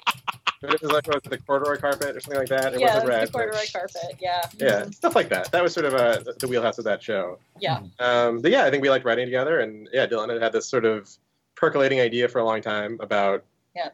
[0.61, 2.73] But it was like was it, the corduroy carpet or something like that.
[2.73, 3.27] It yeah, wasn't it was red.
[3.27, 4.17] the but- corduroy carpet.
[4.19, 4.41] Yeah.
[4.59, 5.51] yeah, stuff like that.
[5.51, 7.39] That was sort of uh, the wheelhouse of that show.
[7.59, 7.81] Yeah.
[7.99, 10.67] Um, but yeah, I think we liked writing together, and yeah, Dylan had had this
[10.67, 11.09] sort of
[11.55, 13.43] percolating idea for a long time about
[13.75, 13.89] Yeah.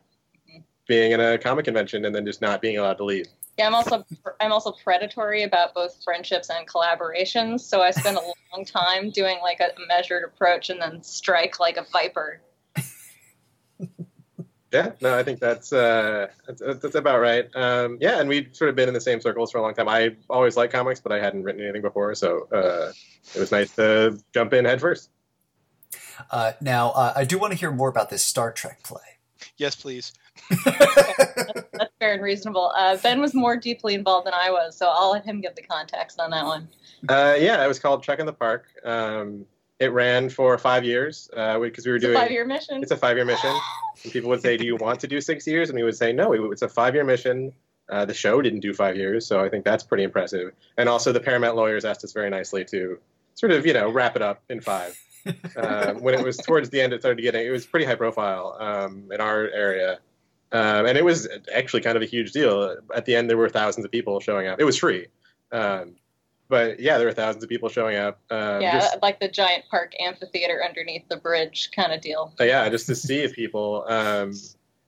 [0.49, 0.63] Mhm.
[0.87, 3.27] being in a comic convention and then just not being allowed to leave.
[3.57, 4.03] Yeah, I'm also
[4.39, 7.61] I'm also predatory about both friendships and collaborations.
[7.61, 8.21] So I spend a
[8.53, 12.41] long time doing like a measured approach and then strike like a viper.
[14.73, 17.47] Yeah, no, I think that's uh, that's, that's about right.
[17.55, 19.87] Um, yeah, and we've sort of been in the same circles for a long time.
[19.87, 22.91] I always liked comics, but I hadn't written anything before, so uh,
[23.35, 25.11] it was nice to jump in headfirst.
[26.31, 29.01] Uh, now, uh, I do want to hear more about this Star Trek play.
[29.57, 30.11] yes, please.
[32.03, 32.71] That's fair and reasonable.
[32.75, 35.61] Uh, ben was more deeply involved than I was, so I'll let him give the
[35.61, 36.67] context on that one.
[37.07, 38.65] Uh, yeah, it was called Trek in the Park.
[38.83, 39.45] Um,
[39.79, 42.17] It ran for five years because we were It's a doing.
[42.17, 42.81] five-year mission.
[42.83, 43.53] It's a five-year mission.
[44.03, 46.13] And people would say, "Do you want to do six years?" And we would say,
[46.13, 47.53] "No, it's a five-year mission."
[47.89, 50.53] Uh, the show didn't do five years, so I think that's pretty impressive.
[50.77, 52.97] And also, the Paramount lawyers asked us very nicely to
[53.35, 54.97] sort of, you know, wrap it up in five.
[55.57, 58.55] um, when it was towards the end, it started getting it was pretty high profile
[58.59, 59.99] um, in our area,
[60.53, 62.77] um, and it was actually kind of a huge deal.
[62.95, 64.59] At the end, there were thousands of people showing up.
[64.61, 65.07] It was free,
[65.51, 65.95] um,
[66.49, 68.19] but yeah, there were thousands of people showing up.
[68.29, 72.33] Um, yeah, just- like the giant park amphitheater underneath the bridge kind of deal.
[72.39, 73.83] uh, yeah, just to see people.
[73.87, 74.33] Um,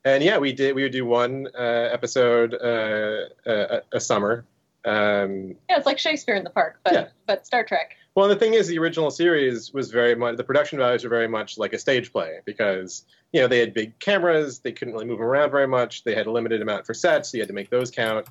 [0.05, 0.75] and yeah, we did.
[0.75, 4.45] We would do one uh, episode uh, a, a summer.
[4.85, 7.07] Um, Yeah, it's like Shakespeare in the park, but Yeah.
[7.25, 7.95] but Star Trek.
[8.15, 11.27] Well, the thing is, the original series was very much the production values were very
[11.27, 15.05] much like a stage play because you know they had big cameras, they couldn't really
[15.05, 17.53] move around very much, they had a limited amount for sets, so you had to
[17.53, 18.25] make those count.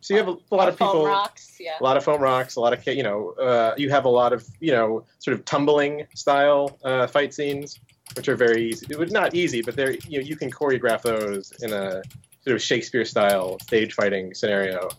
[0.00, 1.06] So you have a, a lot of foam people.
[1.06, 1.56] rocks.
[1.58, 1.72] Yeah.
[1.80, 4.32] a lot of foam rocks, a lot of you know, uh, you have a lot
[4.32, 7.80] of you know, sort of tumbling style uh, fight scenes,
[8.14, 8.86] which are very easy.
[8.88, 12.02] It was not easy, but they're you know you can choreograph those in a
[12.42, 14.90] sort of Shakespeare style stage fighting scenario.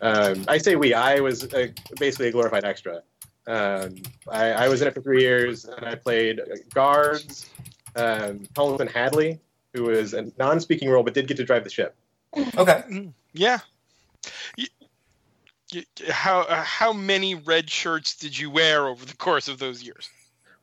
[0.00, 0.94] Um, I say we.
[0.94, 3.02] I was a, basically a glorified extra.
[3.46, 3.96] Um,
[4.30, 6.40] I, I was in it for three years, and I played
[6.74, 7.48] guards.
[7.96, 9.40] Um, Holden Hadley,
[9.74, 11.94] who was a non-speaking role but did get to drive the ship.
[12.56, 13.10] Okay.
[13.34, 13.58] Yeah.
[14.56, 14.66] Y-
[15.74, 19.82] y- How uh, how many red shirts did you wear over the course of those
[19.82, 20.08] years?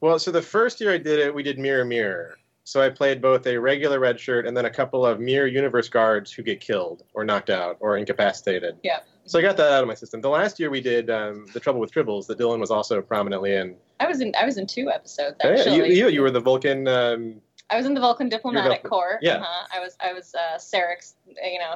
[0.01, 2.37] Well, so the first year I did it, we did Mirror Mirror.
[2.63, 5.89] So I played both a regular red shirt and then a couple of Mirror Universe
[5.89, 8.77] guards who get killed or knocked out or incapacitated.
[8.83, 8.99] Yeah.
[9.29, 10.21] So I got that out of my system.
[10.21, 13.53] The last year we did um, The Trouble with Tribbles that Dylan was also prominently
[13.53, 13.75] in.
[13.99, 15.75] I was in I was in two episodes Yeah, actually.
[15.75, 16.87] you, you, you were the Vulcan.
[16.87, 17.35] Um,
[17.69, 18.89] I was in the Vulcan Diplomatic Vulcan.
[18.89, 19.19] Corps.
[19.21, 19.35] Yeah.
[19.35, 19.67] Uh-huh.
[19.71, 21.75] I was I was uh, Sarek's you know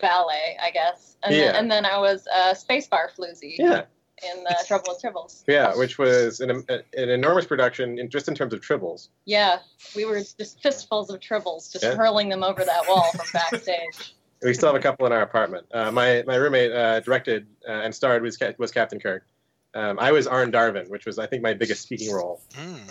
[0.00, 1.46] ballet I guess, and Yeah.
[1.52, 3.84] then and then I was uh, Spacebar Floozy yeah.
[4.34, 5.44] in the Trouble with Tribbles.
[5.48, 9.08] Yeah, which was an, an enormous production in, just in terms of Tribbles.
[9.24, 9.60] Yeah,
[9.96, 11.94] we were just fistfuls of tribbles, just Yeah.
[11.94, 14.14] hurling them over that wall from backstage.
[14.42, 15.66] We still have a couple in our apartment.
[15.72, 19.24] Uh, my my roommate uh, directed uh, and starred was was Captain Kirk.
[19.74, 22.42] Um, I was Arne Darvin, which was I think my biggest speaking role.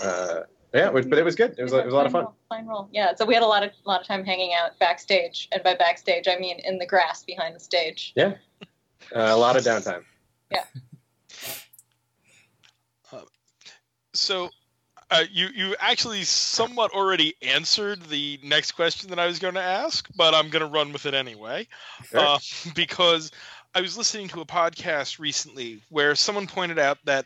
[0.02, 0.42] Uh,
[0.74, 1.54] yeah, it was- but it was good.
[1.60, 2.24] It was, a- it was a lot of fun.
[2.24, 2.88] role, Fine role.
[2.94, 5.76] Yeah, so we had a lot of lot of time hanging out backstage, and by
[5.76, 8.14] backstage I mean in the grass behind the stage.
[8.18, 8.32] Uh,
[9.14, 10.04] a lot of downtime.
[10.52, 10.64] Yeah.
[14.14, 14.50] so,
[15.12, 19.62] uh, you you actually somewhat already answered the next question that I was going to
[19.62, 21.68] ask, but I'm going to run with it anyway,
[22.10, 22.20] Sure.
[22.20, 22.40] uh,
[22.76, 23.32] because
[23.76, 27.26] I was listening to a podcast recently where someone pointed out that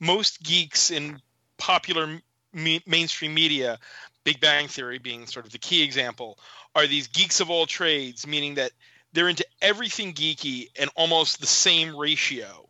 [0.00, 1.20] most geeks in
[1.58, 2.20] popular
[2.52, 3.78] me- mainstream media,
[4.22, 6.38] Big Bang Theory being sort of the key example,
[6.74, 8.72] are these geeks of all trades, meaning that
[9.12, 12.68] they're into everything geeky and almost the same ratio.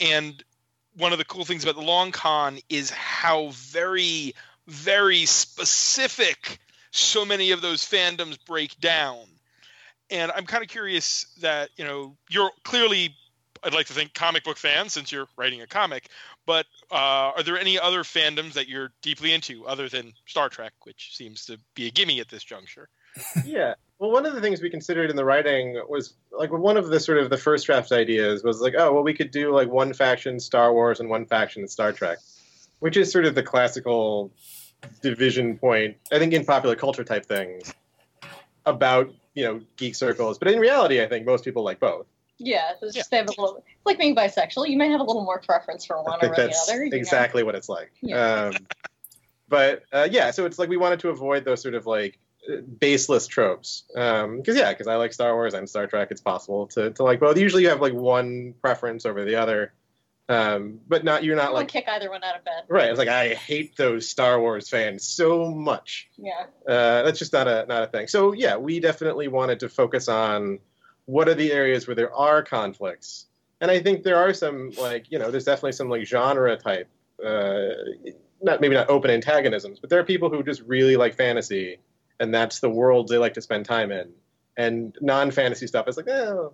[0.00, 0.42] And
[0.96, 4.34] one of the cool things about the long con is how very,
[4.66, 6.58] very specific
[6.90, 9.18] so many of those fandoms break down.
[10.10, 13.14] And I'm kind of curious that, you know, you're clearly,
[13.62, 16.08] I'd like to think, comic book fans since you're writing a comic,
[16.46, 20.72] but uh, are there any other fandoms that you're deeply into other than Star Trek,
[20.82, 22.88] which seems to be a gimme at this juncture?
[23.44, 23.74] yeah.
[24.00, 26.98] Well, one of the things we considered in the writing was like one of the
[26.98, 29.92] sort of the first draft ideas was like, oh, well, we could do like one
[29.92, 32.16] faction Star Wars and one faction Star Trek,
[32.78, 34.32] which is sort of the classical
[35.02, 37.74] division point, I think, in popular culture type things
[38.64, 40.38] about you know geek circles.
[40.38, 42.06] But in reality, I think most people like both.
[42.38, 43.58] Yeah, it's just they have a little.
[43.58, 44.66] It's like being bisexual.
[44.66, 46.84] You might have a little more preference for I one or over the other.
[46.84, 46.96] you know?
[46.96, 47.92] exactly what it's like.
[48.00, 48.44] Yeah.
[48.46, 48.54] Um,
[49.50, 52.18] but uh, yeah, so it's like we wanted to avoid those sort of like
[52.78, 53.84] baseless tropes.
[53.88, 56.08] Because yeah, because I like Star Wars and Star Trek.
[56.10, 57.38] It's possible to, to like both.
[57.38, 59.72] Usually, you have like one preference over the other,
[60.30, 62.62] um, but not you're not like kick either one out of bed.
[62.68, 62.88] right.
[62.88, 66.08] It's like I hate those Star Wars fans so much.
[66.16, 66.44] Yeah.
[66.68, 68.06] Uh, that's just not a not a thing.
[68.06, 70.60] So yeah, we definitely wanted to focus on
[71.06, 73.26] what are the areas where there are conflicts,
[73.60, 76.88] and I think there are some like you know there's definitely some like genre type,
[77.24, 77.70] uh,
[78.40, 81.78] not maybe not open antagonisms, but there are people who just really like fantasy,
[82.20, 84.10] and that's the world they like to spend time in,
[84.56, 86.52] and non fantasy stuff is like oh,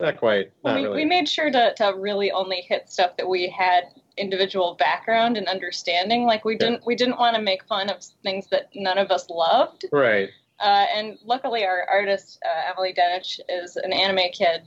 [0.00, 0.96] not quite, not we, really.
[0.96, 3.84] we made sure to, to really only hit stuff that we had
[4.16, 6.24] individual background and understanding.
[6.24, 6.58] Like we Yeah.
[6.70, 9.84] didn't we didn't want to make fun of things that none of us loved.
[9.92, 10.30] right.
[10.60, 14.60] Uh, and luckily, our artist uh, Emily Denich is an anime kid,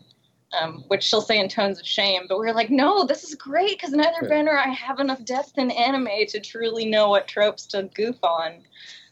[0.59, 2.23] um, which she'll say in tones of shame.
[2.27, 4.27] But we are like, no, this is great because neither Yeah.
[4.27, 8.15] Ben or I have enough depth in anime to truly know what tropes to goof
[8.23, 8.63] on.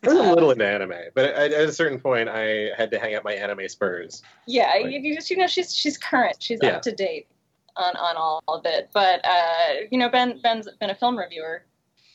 [0.04, 3.16] Was a little into anime, but at, at a certain point, I had to hang
[3.16, 4.24] up my anime spurs.
[4.48, 6.70] Yeah, Like- you, just you know she's she's current, she's Yeah.
[6.78, 7.28] up to date
[7.76, 8.90] on on all of it.
[8.94, 11.66] But uh, you know, Ben Ben's been a film reviewer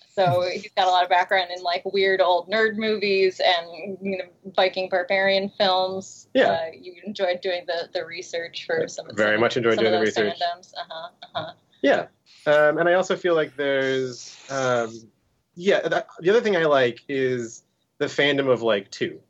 [0.09, 4.19] So he's got a lot of background in like weird old nerd movies and you
[4.19, 4.25] know
[4.57, 6.29] Viking barbarian films.
[6.35, 6.49] Yeah.
[6.51, 9.07] uh, you enjoyed doing the, the research for some.
[9.15, 10.35] Very some, much enjoyed doing the research.
[10.43, 11.53] Uh-huh, uh-huh.
[11.83, 12.07] Yeah,
[12.47, 15.09] um, and I also feel like there's, um,
[15.55, 17.63] yeah, that, the other thing I like is
[17.99, 19.21] the fandom of like two.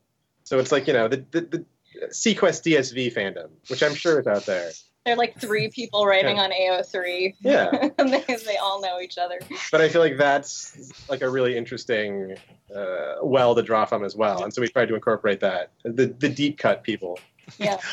[0.45, 1.65] So it's like you know the the, the
[2.11, 4.71] SeaQuest DSV fandom, which I'm sure is out there.
[5.05, 7.37] There are like three people writing on AO3.
[7.41, 7.91] Yeah.
[7.99, 9.39] and they, they all know each other.
[9.71, 12.37] But I feel like that's like a really interesting
[12.75, 16.07] uh, well to draw from as well, and so we tried to incorporate that the
[16.07, 17.19] the deep cut people.
[17.59, 17.79] Yeah.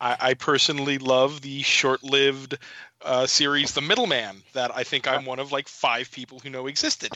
[0.00, 2.56] I, I personally love the short-lived
[3.02, 6.68] uh, series The Middleman that I think I'm one of like five people who know
[6.68, 7.12] existed.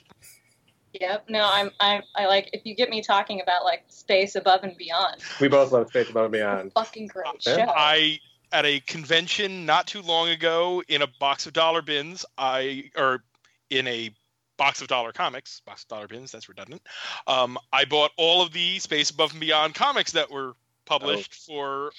[1.01, 1.29] Yep.
[1.29, 4.77] No, I'm I'm I like if you get me talking about like space above and
[4.77, 5.23] beyond.
[5.41, 6.73] We both love Space Above and Beyond.
[6.73, 7.67] Fucking great Yeah.
[7.67, 7.73] show.
[7.75, 8.21] I
[8.53, 13.25] at a convention not too long ago in a box of dollar bins, I or
[13.71, 14.15] in a
[14.57, 16.83] box of dollar comics, box of dollar bins, that's redundant.
[17.27, 20.55] Um, I bought all of the Space Above and Beyond comics that were
[20.85, 21.91] published for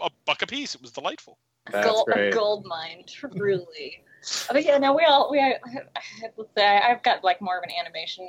[0.00, 0.74] a buck a piece.
[0.74, 1.38] It was delightful.
[1.70, 2.30] That's gold, great.
[2.30, 4.02] a gold mine, truly.
[4.50, 5.58] But yeah, no, we all we I,
[6.36, 8.26] let's say I've got like more of an animation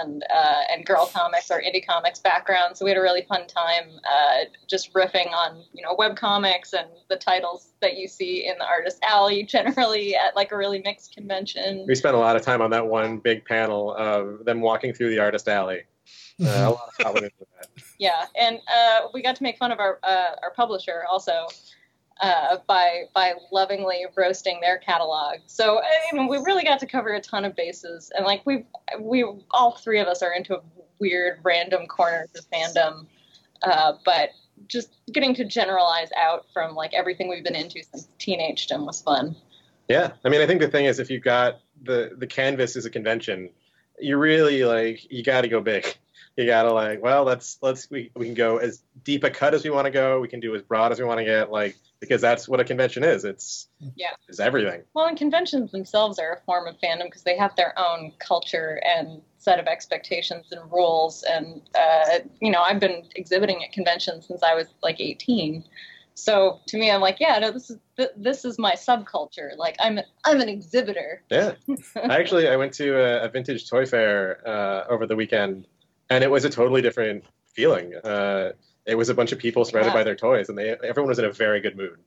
[0.00, 3.46] and uh, and girl comics or indie comics background, so we had a really fun
[3.46, 8.46] time uh, just riffing on you know web comics and the titles that you see
[8.46, 11.84] in the artist alley generally at like a really mixed convention.
[11.86, 15.10] We spent a lot of time on that one big panel of them walking through
[15.10, 15.82] the artist alley.
[16.40, 17.68] Uh, a lot of thought went into that.
[17.98, 21.46] Yeah, and uh, we got to make fun of our uh, our publisher also
[22.20, 25.38] uh, by by lovingly roasting their catalog.
[25.46, 28.64] So I mean, we really got to cover a ton of bases, and like we
[28.98, 30.60] we all three of us are into
[30.98, 33.06] weird random corners of fandom,
[33.62, 34.30] uh, but
[34.66, 39.36] just getting to generalize out from like everything we've been into since teenagedom was fun.
[39.88, 42.86] Yeah, I mean, I think the thing is, if you've got the the canvas is
[42.86, 43.50] a convention,
[43.98, 45.96] you really like you got to go big.
[46.36, 49.54] You got to like, well, let's let's we, we can go as deep a cut
[49.54, 50.20] as we want to go.
[50.20, 52.64] We can do as broad as we want to get, like because that's what a
[52.64, 53.24] convention is.
[53.24, 54.10] It's Yeah.
[54.28, 54.82] it's everything.
[54.92, 58.80] Well, and conventions themselves are a form of fandom because they have their own culture
[58.84, 61.22] and set of expectations and rules.
[61.22, 65.64] And uh, you know, I've been exhibiting at conventions since I was like 18.
[66.18, 69.56] So to me, I'm like, yeah, no, this is th- this is my subculture.
[69.56, 71.22] Like, I'm I'm an exhibitor.
[71.30, 71.52] Yeah,
[71.96, 75.66] I actually I went to a, a vintage toy fair uh, over the weekend,
[76.10, 77.94] and it was a totally different feeling.
[77.96, 78.52] Uh,
[78.84, 79.94] it was a bunch of people surrounded Yeah.
[79.94, 81.98] by their toys, and they everyone was in a very good mood.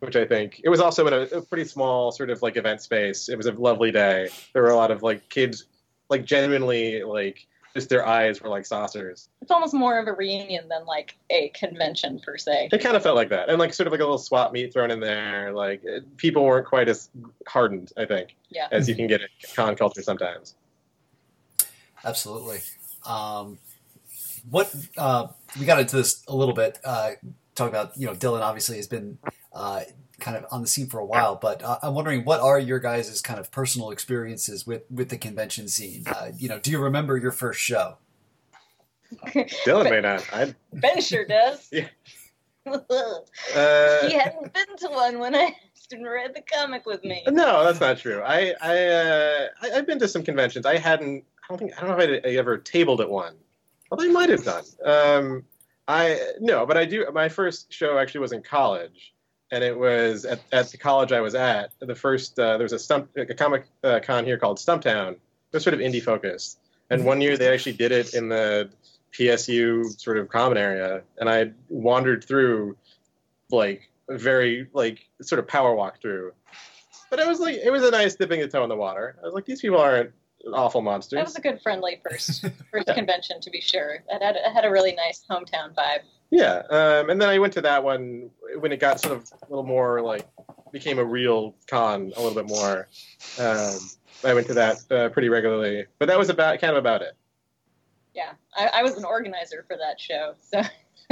[0.00, 2.80] Which I think it was also in a, a pretty small sort of like event
[2.82, 3.28] space.
[3.28, 4.28] It was a lovely day.
[4.52, 5.64] There were a lot of like kids,
[6.08, 9.28] like genuinely like just their eyes were like saucers.
[9.42, 12.68] It's almost more of a reunion than like a convention per se.
[12.72, 14.72] It kind of felt like that, and like sort of like a little swap meet
[14.72, 15.52] thrown in there.
[15.52, 17.10] Like it- people weren't quite as
[17.48, 18.68] hardened, I think, Yeah.
[18.70, 20.54] as you can get in con culture sometimes.
[22.04, 22.60] Absolutely.
[23.08, 23.58] Um,
[24.48, 26.78] what uh, we got into this a little bit.
[26.84, 27.12] Uh,
[27.54, 29.18] talk about you know Dylan obviously has been
[29.52, 29.80] uh,
[30.20, 32.78] kind of on the scene for a while, but uh, I'm wondering what are your
[32.78, 36.04] guys' kind of personal experiences with with the convention scene?
[36.06, 37.98] Uh, you know, do you remember your first show?
[39.64, 40.26] Dylan may not.
[40.32, 41.70] I Ben sure does.
[41.72, 41.88] Yeah.
[42.68, 42.74] he
[43.54, 47.22] uh, hadn't been to one when I asked him read the comic with me.
[47.26, 48.20] No, that's not true.
[48.22, 50.66] I I, uh, I I've been to some conventions.
[50.66, 51.24] I hadn't.
[51.48, 51.72] I don't think.
[51.76, 53.34] I don't know if I, I ever tabled at one.
[53.90, 54.64] Well, I might have done.
[54.84, 55.44] Um,
[55.86, 57.06] I no, but I do.
[57.12, 59.14] My first show actually was in college,
[59.50, 61.72] and it was at, at the college I was at.
[61.80, 65.12] The first uh, there was a stump a comic uh, con here called Stumptown.
[65.12, 65.20] It
[65.52, 66.58] was sort of indie focused,
[66.90, 68.68] and one year they actually did it in the
[69.12, 72.76] PSU sort of common area, and I wandered through
[73.50, 76.32] like a very like sort of power walk through.
[77.08, 79.16] But it was like it was a nice dipping the toe in the water.
[79.22, 80.12] I was like, these people aren't
[80.52, 81.18] awful monsters.
[81.18, 84.02] That was a good friendly first first convention to be sure.
[84.08, 86.00] It had, it had a really nice hometown vibe.
[86.30, 89.46] Yeah, um, and then I went to that one when it got sort of a
[89.48, 90.26] little more like
[90.72, 92.88] became a real con a little bit more.
[93.38, 93.78] Um,
[94.24, 97.16] I went to that uh, pretty regularly, but that was about kind of about it.
[98.14, 100.34] Yeah, I, I was an organizer for that show.
[100.50, 100.62] So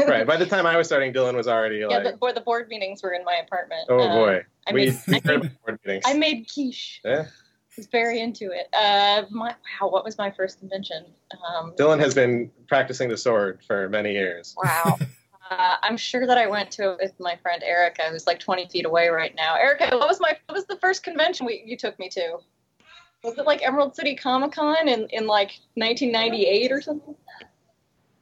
[0.06, 0.26] right.
[0.26, 2.68] By the time I was starting, Dylan was already yeah, like, the, board, the board
[2.68, 3.86] meetings were in my apartment.
[3.88, 7.00] "Oh Uh, boy, I we, made, we I, made, board meetings." I made quiche.
[7.04, 7.26] Yeah.
[7.76, 8.68] Was very into it.
[8.72, 9.48] Uh, my,
[9.80, 11.06] wow, what was my first convention?
[11.32, 14.54] Um, Dylan has been practicing the sword for many years.
[14.62, 14.98] wow.
[15.48, 18.66] Uh, I'm sure that I went to it with my friend Erica, who's like 20
[18.68, 19.54] feet away right now.
[19.54, 22.38] Erica, what was my what was the first convention we, you took me to?
[23.22, 27.14] Was it like Emerald City Comic Con in, in like 1998 or something?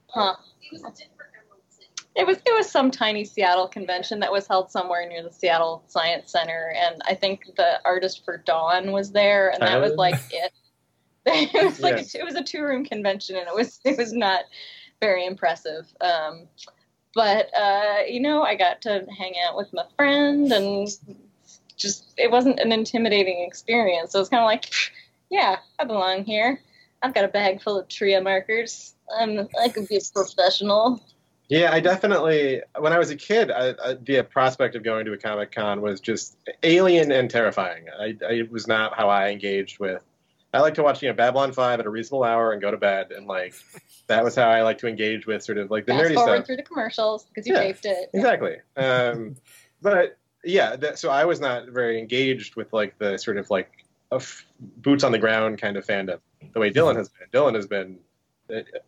[0.07, 0.35] Huh.
[2.15, 5.83] It was it was some tiny Seattle convention that was held somewhere near the Seattle
[5.87, 9.95] Science Center, and I think the artist for Dawn was there, and that was Oh.
[9.95, 10.51] like it.
[11.25, 12.19] it was like Yeah.
[12.19, 14.45] a, it was a two room convention, and it was it was not
[15.01, 15.85] very impressive.
[15.99, 16.47] Um,
[17.13, 20.87] but uh, you know, I got to hang out with my friend, and
[21.75, 24.11] just it wasn't an intimidating experience.
[24.13, 24.71] So it was kind of like,
[25.29, 26.61] yeah, I belong here.
[27.01, 28.95] I've got a bag full of tria markers.
[29.19, 31.01] I'm I could be a professional.
[31.49, 32.61] Yeah, I definitely.
[32.77, 35.81] When I was a kid, I, I, the prospect of going to a comic con
[35.81, 37.85] was just alien and terrifying.
[37.99, 40.01] I, I it was not how I engaged with.
[40.53, 42.77] I like to watch you know Babylon Five at a reasonable hour and go to
[42.77, 43.53] bed, and like
[44.07, 46.35] that was how I like to engage with sort of like the Fast nerdy forward
[46.37, 46.45] stuff.
[46.47, 48.09] through the commercials because you Yeah, taped it.
[48.13, 48.55] Exactly.
[48.77, 49.35] Um,
[49.81, 53.69] but yeah, that, so I was not very engaged with like the sort of like
[54.11, 56.19] a f- boots on the ground kind of fandom
[56.53, 57.27] the way Dylan has been.
[57.31, 57.99] Dylan has been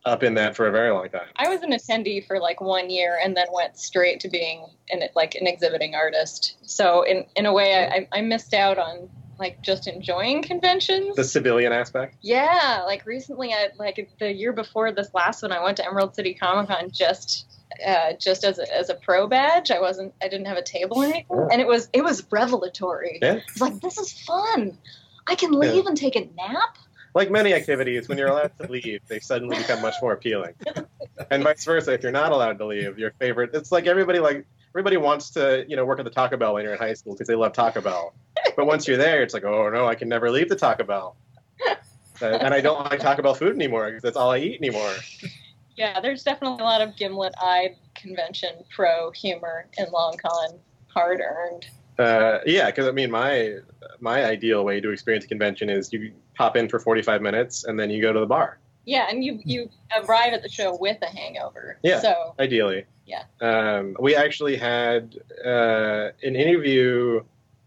[0.05, 1.28] up in that for a very long time.
[1.36, 5.01] I was an attendee for like one year and then went straight to being an
[5.16, 6.58] like an exhibiting artist.
[6.62, 11.16] So in in a way, I, I missed out on like just enjoying conventions.
[11.16, 12.16] The civilian aspect.
[12.22, 16.16] yeah, like recently, I like the year before this last one, I went to Emerald
[16.16, 17.45] City Comic Con just.
[17.86, 20.14] Uh, just as a, as a pro badge, I wasn't.
[20.22, 21.47] I didn't have a table or anything, Yeah.
[21.51, 23.20] and it was it was revelatory.
[23.22, 23.34] Yeah.
[23.47, 24.78] It's like this is fun.
[25.28, 26.78] I can leave and take a nap.
[27.14, 30.53] Like many activities, when you're allowed to leave, they suddenly become much more appealing.
[31.32, 33.51] And vice versa, if you're not allowed to leave, your favorite.
[33.53, 36.64] It's like everybody like everybody wants to you know work at the Taco Bell when
[36.64, 38.14] you're in high school because they love Taco Bell.
[38.55, 41.16] But once you're there, it's like oh no, I can never leave the Taco Bell.
[42.22, 44.93] Uh, and I don't like Taco Bell food anymore because that's all I eat anymore.
[45.76, 51.68] Yeah, there's definitely a lot of gimlet-eyed convention pro humor in Long Con, hard earned.
[51.99, 53.58] Uh, yeah, because I mean, my
[53.99, 57.79] my ideal way to experience a convention is you pop in for 45 minutes and
[57.79, 58.59] then you go to the bar.
[58.85, 59.69] Yeah, and you you
[60.03, 61.77] arrive at the show with a hangover.
[61.83, 61.99] Yeah.
[61.99, 62.85] So ideally.
[63.05, 63.23] Yeah.
[63.41, 67.21] Um, we actually had uh, an interview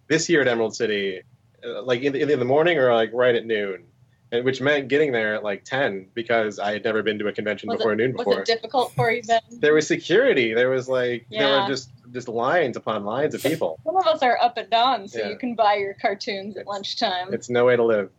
[0.08, 1.20] this year at Emerald City,
[1.64, 3.84] uh, like in the, in the morning or like right at noon,
[4.32, 7.32] and which meant getting there at like ten because I had never been to a
[7.32, 8.40] convention was before it noon was before.
[8.40, 9.40] it difficult for you then?
[9.50, 10.54] there was security.
[10.54, 13.78] There was like there were just just lines upon lines of people.
[13.84, 15.28] Some of us are up at dawn, so Yeah.
[15.28, 17.32] you can buy your cartoons at lunchtime.
[17.34, 18.10] It's no way to live.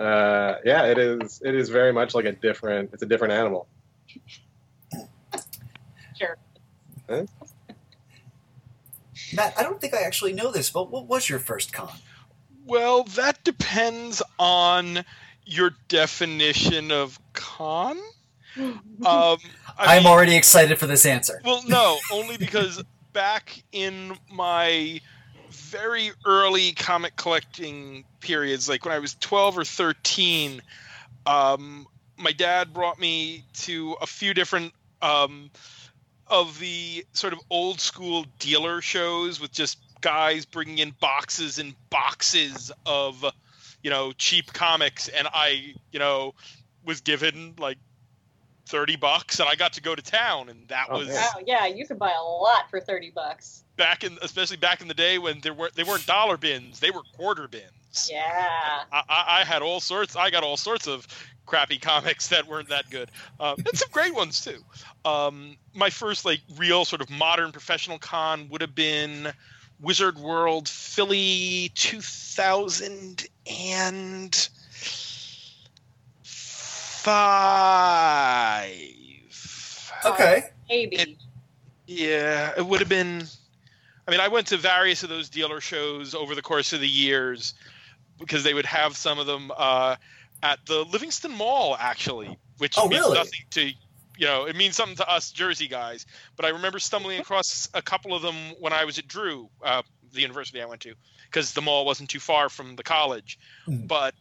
[0.00, 1.42] Uh, yeah, it is.
[1.44, 2.90] It is very much like a different.
[2.94, 3.68] It's a different animal.
[6.16, 6.38] Sure.
[9.34, 11.90] Matt, I don't think I actually know this, but what was your first con?
[12.66, 15.04] Well, that depends on
[15.44, 17.98] your definition of con.
[18.56, 18.76] Um,
[19.06, 19.38] I
[19.78, 21.40] I'm mean- already excited for this answer.
[21.44, 22.82] Well, no, only because
[23.12, 25.00] back in my
[25.70, 30.60] very early comic collecting periods, like when I was 12 or 13,
[31.26, 35.50] um, my dad brought me to a few different um,
[36.26, 41.74] of the sort of old school dealer shows with just guys bringing in boxes and
[41.88, 43.24] boxes of,
[43.82, 45.08] you know, cheap comics.
[45.08, 46.34] And I, you know,
[46.84, 47.78] was given like
[48.66, 50.48] 30 bucks and I got to go to town.
[50.48, 51.08] And that Oh, was.
[51.08, 53.64] Wow, yeah, you could buy a lot for thirty bucks.
[53.80, 56.90] Back in especially back in the day when there weren't they weren't dollar bins they
[56.90, 58.82] were quarter bins Yeah.
[58.92, 61.06] I, I, I had all sorts i got all sorts of
[61.46, 63.10] crappy comics that weren't that good
[63.40, 64.62] um, and some great ones too
[65.06, 69.32] um, my first like real sort of modern professional con would have been
[69.80, 74.50] wizard world philly 2005
[80.04, 80.44] Okay.
[80.68, 80.96] Maybe.
[80.96, 81.16] It-
[81.86, 83.26] Yeah, it would have been.
[84.10, 86.88] I mean, I went to various of those dealer shows over the course of the
[86.88, 87.54] years
[88.18, 89.94] because they would have some of them uh,
[90.42, 93.14] at the Livingston Mall, actually, which Oh, means really?
[93.14, 93.66] nothing to
[94.18, 94.46] you know.
[94.46, 96.06] It means something to us Jersey guys.
[96.34, 99.82] But I remember stumbling across a couple of them when I was at Drew, uh,
[100.12, 100.94] the university I went to,
[101.26, 103.38] because the mall wasn't too far from the college.
[103.68, 103.86] Mhm.
[103.86, 104.16] But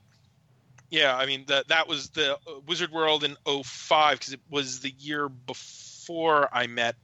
[0.91, 4.81] yeah, I mean that that was the uh, Wizard World in 05 because it was
[4.81, 6.95] the year before I met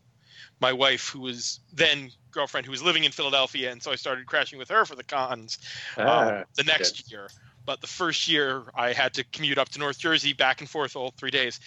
[0.59, 4.25] my wife, who was then girlfriend, who was living in Philadelphia, and so I started
[4.25, 5.57] crashing with her for the cons
[5.97, 7.29] um, Ah, the next year.
[7.65, 10.95] But the first year, I had to commute up to North Jersey, back and forth
[10.95, 11.59] all three days,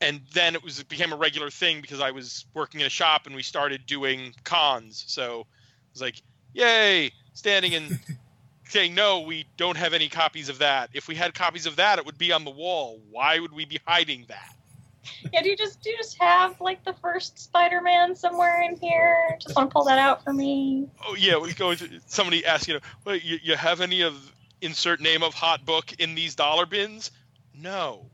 [0.00, 2.90] and then it was it became a regular thing because I was working in a
[2.90, 5.04] shop and we started doing cons.
[5.06, 5.46] So it
[5.94, 6.22] was like,
[6.52, 7.98] yay, standing and
[8.68, 10.90] saying no, we don't have any copies of that.
[10.94, 13.00] If we had copies of that, it would be on the wall.
[13.10, 14.54] Why would we be hiding that?
[15.32, 19.36] Yeah, do you just do you just have like the first Spider-Man somewhere in here?
[19.40, 20.88] Just want to pull that out for me.
[21.06, 24.32] Oh yeah, we go into somebody asks you know, well, you, you have any of
[24.60, 27.10] insert name of hot book in these dollar bins?
[27.54, 28.06] No.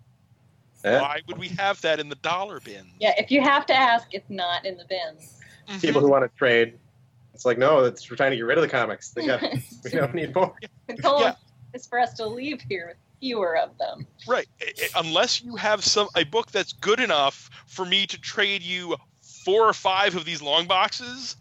[0.84, 1.00] Yeah.
[1.00, 2.86] Why would we have that in the dollar bin?
[3.00, 5.40] Yeah, if you have to ask, it's not in the bins.
[5.68, 5.78] Mm-hmm.
[5.80, 6.78] People who want to trade.
[7.34, 9.10] It's like no, it's, we're trying to get rid of the comics.
[9.10, 9.42] They got,
[9.84, 10.54] we don't need more.
[10.86, 11.34] The goal Yeah.
[11.74, 14.06] is for us to leave here with fewer of them.
[14.26, 14.46] Right.
[14.60, 18.62] I- I- Unless you have some a book that's good enough for me to trade
[18.62, 18.96] you
[19.44, 21.36] four or five of these long boxes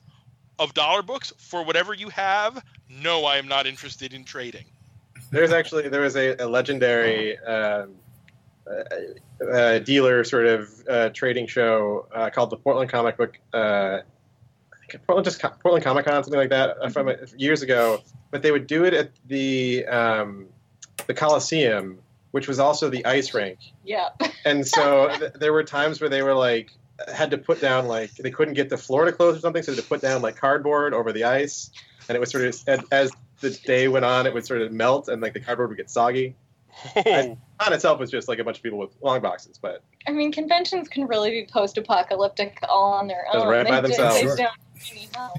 [0.59, 4.65] of dollar books for whatever you have, no, I am not interested in trading.
[5.31, 7.95] There's actually there was a, a legendary um,
[8.69, 13.37] uh, uh, dealer sort of uh, trading show uh, called the Portland Comic Book.
[13.53, 13.99] Uh,
[15.07, 18.01] Portland just Portland Comic Con, something like that, uh, from years ago.
[18.31, 20.47] But they would do it at the um,
[21.07, 21.99] the Coliseum,
[22.31, 23.59] which was also the ice rink.
[23.83, 24.09] Yeah.
[24.43, 26.71] And so th- there were times where they were like
[27.13, 29.71] had to put down like they couldn't get the floor to close or something, so
[29.71, 31.69] they had to put down like cardboard over the ice,
[32.07, 34.71] and it was sort of as, as the day went on, it would sort of
[34.71, 36.35] melt and like the cardboard would get soggy.
[36.95, 40.31] On itself was just like a bunch of people with long boxes, but I mean,
[40.33, 43.51] conventions can really be post-apocalyptic all on their Just own.
[43.51, 44.15] right by They- they- themselves.
[44.19, 44.35] they Sure.
[44.37, 45.37] don't really help.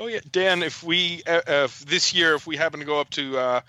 [0.00, 0.62] oh yeah, Dan.
[0.64, 3.60] If we uh, if this year if we happen to go up to uh,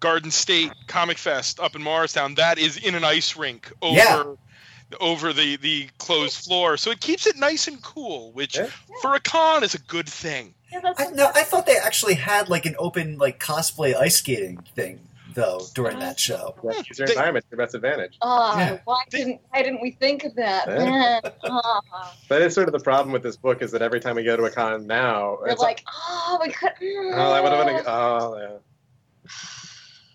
[0.00, 3.96] Garden State Comic Fest up in Morristown, that is in an ice rink over.
[3.96, 4.24] Yeah.
[5.00, 8.68] Over the, the closed floor, so it keeps it nice and cool, which Yeah.
[9.02, 10.54] for a con is a good thing.
[10.72, 14.64] Yeah, I, no, I thought they actually had like an open like cosplay ice skating
[14.74, 15.00] thing
[15.34, 16.54] though during that show.
[16.64, 18.16] yeah, use your They- environment to your best advantage.
[18.22, 18.78] Oh, Yeah.
[18.86, 20.66] why didn't why didn't we think of that?
[20.66, 20.74] Yeah.
[20.78, 21.80] Man, oh,
[22.30, 24.38] But it's sort of the problem with this book is that every time we go
[24.38, 26.70] to a con now, we're it's like, oh, we could.
[26.80, 27.84] mm, Oh, I would have been.
[27.86, 29.30] Oh, yeah.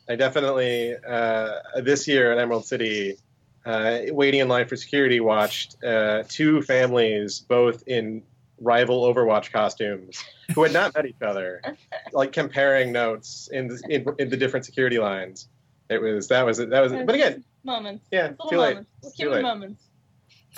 [0.10, 3.18] I definitely uh, this year at Emerald City,
[3.66, 8.24] uh, waiting in line for security, watched uh, two families, both in
[8.60, 10.24] rival Overwatch costumes,
[10.54, 11.62] who had not met each other,
[12.14, 15.48] like comparing notes in the, in, in the different security lines.
[15.90, 16.92] It was that was that was.
[16.92, 18.74] But again, moments, yeah, little too late.
[18.76, 19.42] moments, Let's Too late.
[19.42, 19.84] moments.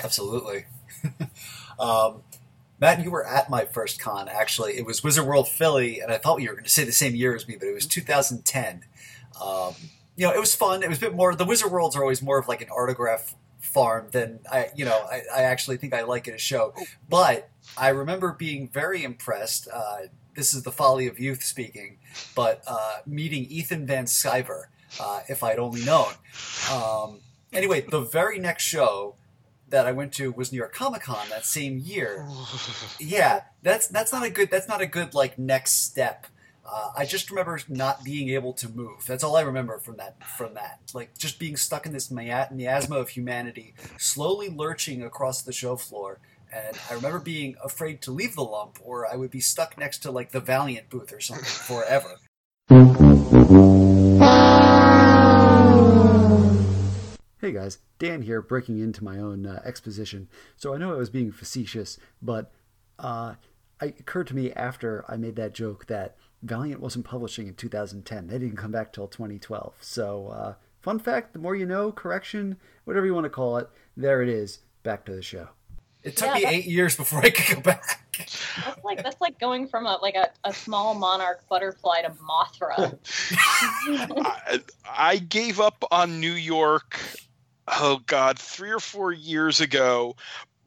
[0.03, 0.65] Absolutely.
[1.79, 2.21] um,
[2.79, 4.27] Matt, you were at my first con.
[4.27, 6.91] Actually, it was Wizard World Philly, and I thought you were going to say the
[6.91, 8.83] same year as me, but it was 2010.
[9.41, 9.73] Um,
[10.15, 10.83] you know, it was fun.
[10.83, 11.35] It was a bit more.
[11.35, 14.69] The Wizard Worlds are always more of like an autograph farm than I.
[14.75, 16.73] You know, I, I actually think I like it a show.
[17.09, 19.67] But I remember being very impressed.
[19.71, 19.97] Uh,
[20.35, 21.97] this is the folly of youth speaking,
[22.35, 24.65] but uh, meeting Ethan Van Sciver,
[24.99, 26.13] uh, if I'd only known.
[26.71, 27.19] Um,
[27.53, 29.15] anyway, the very next show
[29.69, 32.27] that I went to was New York Comic Con that same year.
[32.99, 36.27] Yeah, that's that's not a good that's not a good like next step.
[36.67, 39.05] Uh, I just remember not being able to move.
[39.05, 40.15] That's all I remember from that.
[40.35, 45.53] From that, like just being stuck in this miasma of humanity, slowly lurching across the
[45.53, 46.19] show floor.
[46.51, 49.99] And I remember being afraid to leave the lump, or I would be stuck next
[49.99, 52.15] to like the Valiant booth or something forever.
[57.41, 60.29] Hey guys, Dan here, breaking into my own uh, exposition.
[60.55, 62.51] So I know I was being facetious, but
[62.97, 63.35] uh,
[63.81, 68.27] it occurred to me after I made that joke that Valiant wasn't publishing in 2010.
[68.27, 69.73] They didn't come back till 2012.
[69.81, 73.69] So, uh, fun fact: the more you know, correction, whatever you want to call it,
[73.97, 74.59] there it is.
[74.83, 75.49] Back to the show.
[76.03, 78.05] It took Yeah, me eight years before I could go back.
[78.63, 82.97] That's like that's like going from a like a, a small monarch butterfly to Mothra.
[84.25, 86.99] I, I gave up on New York,
[87.67, 90.15] oh God, three or four years ago,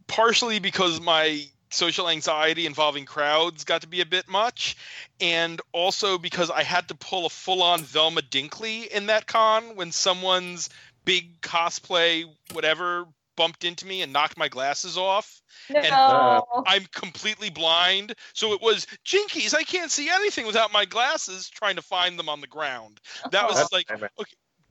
[0.08, 4.76] partially because my social anxiety involving crowds got to be a bit much,
[5.20, 9.76] and also because I had to pull a full on Velma Dinkley in that con
[9.76, 10.70] when someone's
[11.04, 13.06] big cosplay, whatever,
[13.36, 15.40] bumped into me and knocked my glasses off.
[15.70, 18.14] No, uh, I'm completely blind.
[18.32, 19.54] So it was jinkies.
[19.54, 23.00] I can't see anything without my glasses trying to find them on the ground.
[23.30, 24.10] That was That's like nightmare.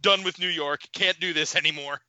[0.02, 0.82] done with New York.
[0.92, 2.02] Can't do this anymore.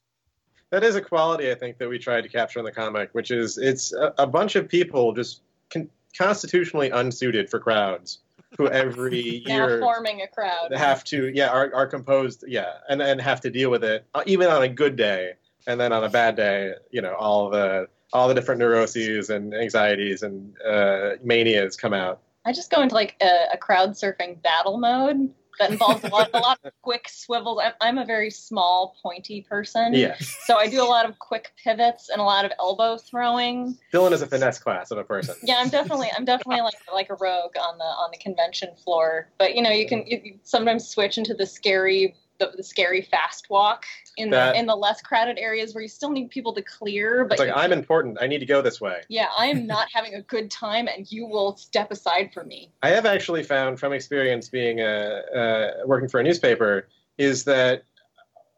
[0.70, 3.30] That is a quality I think that we tried to capture in the comic, which
[3.30, 8.20] is it's a, a bunch of people just con- constitutionally unsuited for crowds
[8.56, 10.72] who every year forming a crowd.
[10.74, 14.22] have to yeah are, are composed yeah and and have to deal with it uh,
[14.26, 15.32] even on a good day
[15.66, 19.54] and then on a bad day you know all the all the different neuroses and
[19.54, 24.40] anxieties and uh, manias come out I just go into like a, a crowd surfing
[24.40, 27.60] battle mode that involves a lot, a lot of quick swivels.
[27.62, 31.52] I'm, I'm a very small, pointy person, yeah so I do a lot of quick
[31.62, 33.78] pivots and a lot of elbow throwing.
[33.92, 37.10] dylan is a finesse class of a person Yeah, I'm definitely, I'm definitely like like
[37.10, 39.28] a rogue on the on the convention floor.
[39.38, 43.02] But you know, you can you, you sometimes switch into the scary the, the scary
[43.02, 43.84] fast walk
[44.16, 47.24] in That- the in the less crowded areas where you still need people to clear.
[47.24, 48.18] But it's like you i'm important.
[48.20, 49.02] I need to go this way.
[49.08, 52.72] Yeah, I am not having a good time, and you will step aside for me.
[52.82, 57.82] I have actually found from experience being a, uh, working for a newspaper is that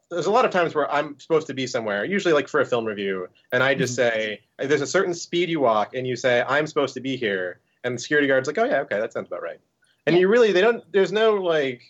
[0.09, 2.65] there's a lot of times where I'm supposed to be somewhere, usually like for a
[2.65, 6.43] film review, and I just say there's a certain speed you walk, and you say
[6.47, 9.27] I'm supposed to be here, and the security guard's like, oh yeah, okay, that sounds
[9.27, 9.59] about right,
[10.05, 11.81] and you really they don't there's no like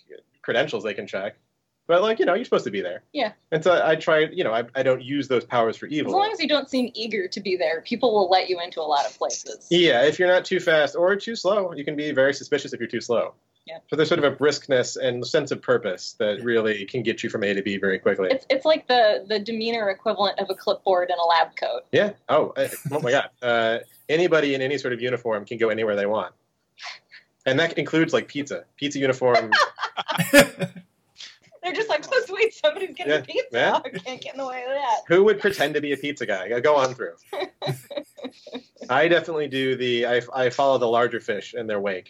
[0.44, 1.36] credentials they can check,
[1.92, 3.04] but like you know, you're supposed to be there.
[3.12, 3.34] Yeah.
[3.52, 6.14] And so I try, you know, I, I don't use those powers for evil.
[6.14, 8.80] As long as you don't seem eager to be there, people will let you into
[8.80, 9.68] a lot of places.
[9.70, 12.80] Yeah, if you're not too fast or too slow, you can be very suspicious if
[12.80, 13.34] you're too slow.
[13.68, 13.80] Yeah.
[13.90, 17.30] So there's sort of a briskness and sense of purpose that really can get you
[17.30, 18.30] from A to B very quickly.
[18.32, 21.82] It's it's like the the demeanor equivalent of a clipboard and a lab coat.
[21.92, 22.12] yeah.
[22.30, 23.30] Oh, I- oh my God.
[23.42, 26.34] Uh, anybody in any sort of uniform can go anywhere they want,
[27.46, 28.64] and that includes like pizza.
[28.78, 29.52] Pizza uniform.
[31.64, 33.48] They're just like, oh sweet, somebody's getting Yeah, a pizza.
[33.52, 33.80] yeah.
[33.86, 35.02] I can't get in the way of that.
[35.08, 36.60] Who would pretend to be a pizza guy?
[36.60, 37.14] Go on through.
[38.90, 40.06] I definitely do the.
[40.08, 42.10] I, I follow the larger fish in their wake,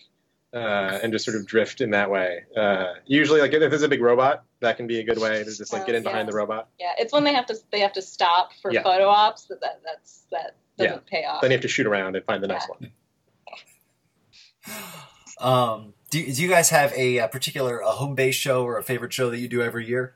[0.54, 2.44] uh, and just sort of drift in that way.
[2.56, 5.46] Uh, usually, like if there's a big robot, that can be a good way to
[5.46, 6.32] just like Oh, get in behind yeah.
[6.32, 6.70] the robot.
[6.80, 8.84] Yeah, it's when they have to they have to stop for Yeah.
[8.84, 11.42] photo ops that, that that's that doesn't pay off.
[11.42, 12.92] Then you have to shoot around and find the next one.
[15.40, 18.84] Um, do, do you guys have a, uh particular a home base show or a
[18.84, 20.14] favorite show that you do every year?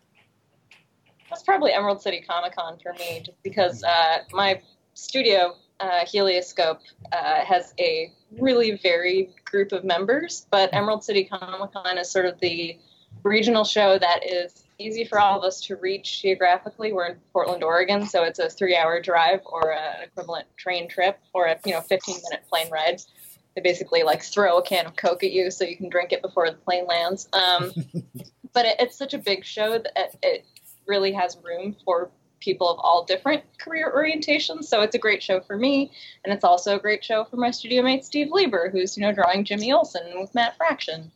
[1.29, 4.61] That's probably Emerald City Comic Con for me, just because uh, my
[4.93, 6.79] studio, uh, Helioscope,
[7.11, 10.45] uh, has a really varied group of members.
[10.51, 12.77] But Emerald City Comic Con is sort of the
[13.23, 16.93] regional show that is easy for all of us to reach geographically.
[16.93, 21.47] We're in Portland, Oregon, so it's a three-hour drive or an equivalent train trip or
[21.47, 23.01] a you know 15-minute plane ride.
[23.55, 26.21] They basically like throw a can of Coke at you so you can drink it
[26.21, 27.29] before the plane lands.
[27.33, 27.71] Um,
[28.53, 30.45] but it, it's such a big show that it,
[30.87, 34.65] really has room for people of all different career orientations.
[34.65, 35.91] So it's a great show for me,
[36.23, 39.11] and it's also a great show for my studio mate Steve Lieber, who's you know
[39.11, 41.11] drawing Jimmy Olsen with Matt Fraction.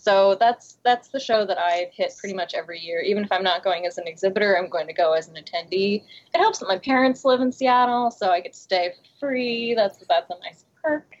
[0.00, 3.00] So that's that's the show that I hit pretty much every year.
[3.00, 6.02] Even if I'm not going as an exhibitor, I'm going to go as an attendee.
[6.34, 9.74] It helps that my parents live in Seattle, so I get to stay for free.
[9.74, 11.19] That's that's a nice perk.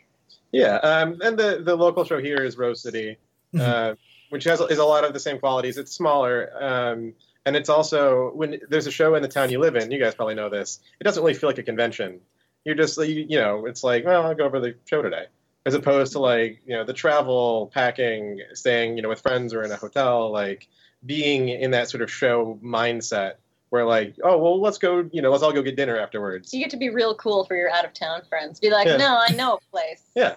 [0.52, 3.18] Yeah, um, and the the local show here is Rose City,
[3.58, 3.94] uh,
[4.30, 5.78] which has is a lot of the same qualities.
[5.78, 7.14] It's smaller, um,
[7.46, 9.90] and it's also when there's a show in the town you live in.
[9.90, 10.80] You guys probably know this.
[11.00, 12.20] It doesn't really feel like a convention.
[12.64, 15.26] You're just you, you know, it's like, well, I'll go over the show today,
[15.64, 19.62] as opposed to like you know the travel, packing, staying you know with friends or
[19.62, 20.66] in a hotel, like
[21.04, 23.34] being in that sort of show mindset
[23.70, 26.52] where like, oh well, let's go, you know, let's all go get dinner afterwards.
[26.52, 28.60] You get to be real cool for your out of town friends.
[28.60, 28.96] Be like, Yeah.
[28.98, 30.02] no, I know a place.
[30.14, 30.34] Yeah.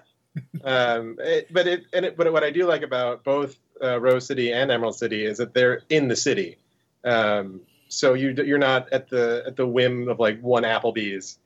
[0.64, 4.26] um, it, but it and it, but what I do like about both uh, Rose
[4.26, 6.58] City and Emerald City is that they're in the city,
[7.04, 11.38] um, so you you're not at the at the whim of like one Applebee's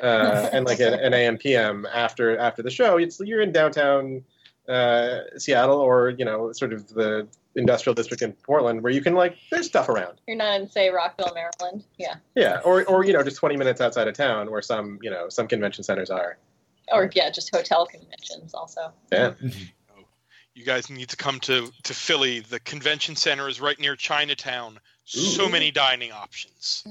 [0.00, 2.98] uh, and like an, an AM PM after after the show.
[2.98, 4.22] It's you're in downtown
[4.68, 7.26] uh, Seattle or you know sort of the
[7.56, 10.20] industrial district in Portland where you can like there's stuff around.
[10.28, 11.84] You're not in, say, Rockville, Maryland.
[11.98, 12.16] Yeah.
[12.34, 15.28] Yeah, or or you know just 20 minutes outside of town where some you know
[15.28, 16.38] some convention centers are.
[16.92, 18.92] Or, yeah, just hotel conventions also.
[19.10, 19.32] Yeah.
[20.54, 22.40] You guys need to come to, to Philly.
[22.40, 24.78] The convention center is right near Chinatown.
[25.04, 26.82] So many dining options.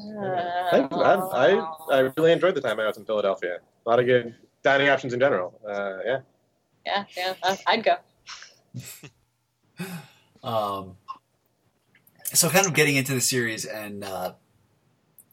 [0.70, 0.98] Thank you.
[1.02, 3.58] I, I, I really enjoyed the time I was in Philadelphia.
[3.84, 5.60] A lot of good dining options in general.
[5.68, 6.20] Uh, yeah.
[6.86, 7.96] Yeah, yeah, I- I'd go.
[10.46, 10.96] Um,
[12.34, 14.34] so, kind of getting into the series and uh,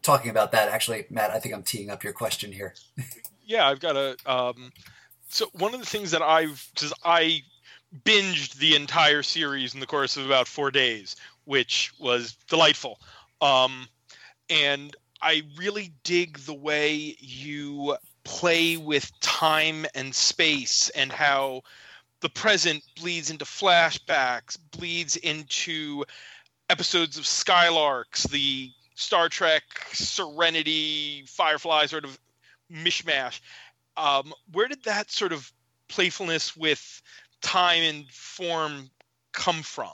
[0.03, 0.69] talking about that.
[0.69, 2.75] Actually, Matt, I think I'm teeing up your question here.
[3.45, 4.17] Yeah, I've got a.
[4.25, 4.73] Um,
[5.29, 7.43] so one of the things that I've because I
[8.05, 12.99] binged the entire series in the course of about four days, which was delightful.
[13.41, 13.89] Um,
[14.49, 21.63] and I really dig the way you play with time and space and how
[22.23, 26.05] the present bleeds into flashbacks, bleeds into
[26.71, 32.19] episodes of Skylarks, the Star Trek Serenity, Firefly sort of
[32.73, 33.41] mishmash.
[33.97, 35.53] Um, where did that sort of
[35.89, 37.03] playfulness with
[37.43, 38.89] time and form
[39.33, 39.93] come from?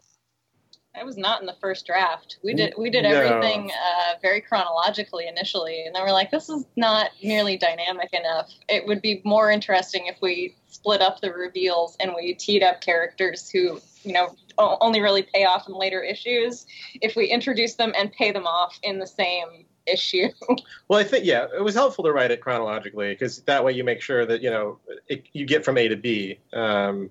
[0.99, 2.39] I was not in the first draft.
[2.43, 3.11] We did we did No.
[3.11, 8.51] everything uh, very chronologically initially, and then we're like, this is not nearly dynamic enough.
[8.69, 12.81] It would be more interesting if we split up the reveals and we teed up
[12.81, 16.67] characters who you know o- only really pay off in later issues.
[17.01, 20.29] If we introduce them and pay them off in the same issue.
[20.89, 23.85] Well, I think yeah, it was helpful to write it chronologically because that way you
[23.85, 26.39] make sure that you know it, you get from A to B.
[26.55, 27.11] Um,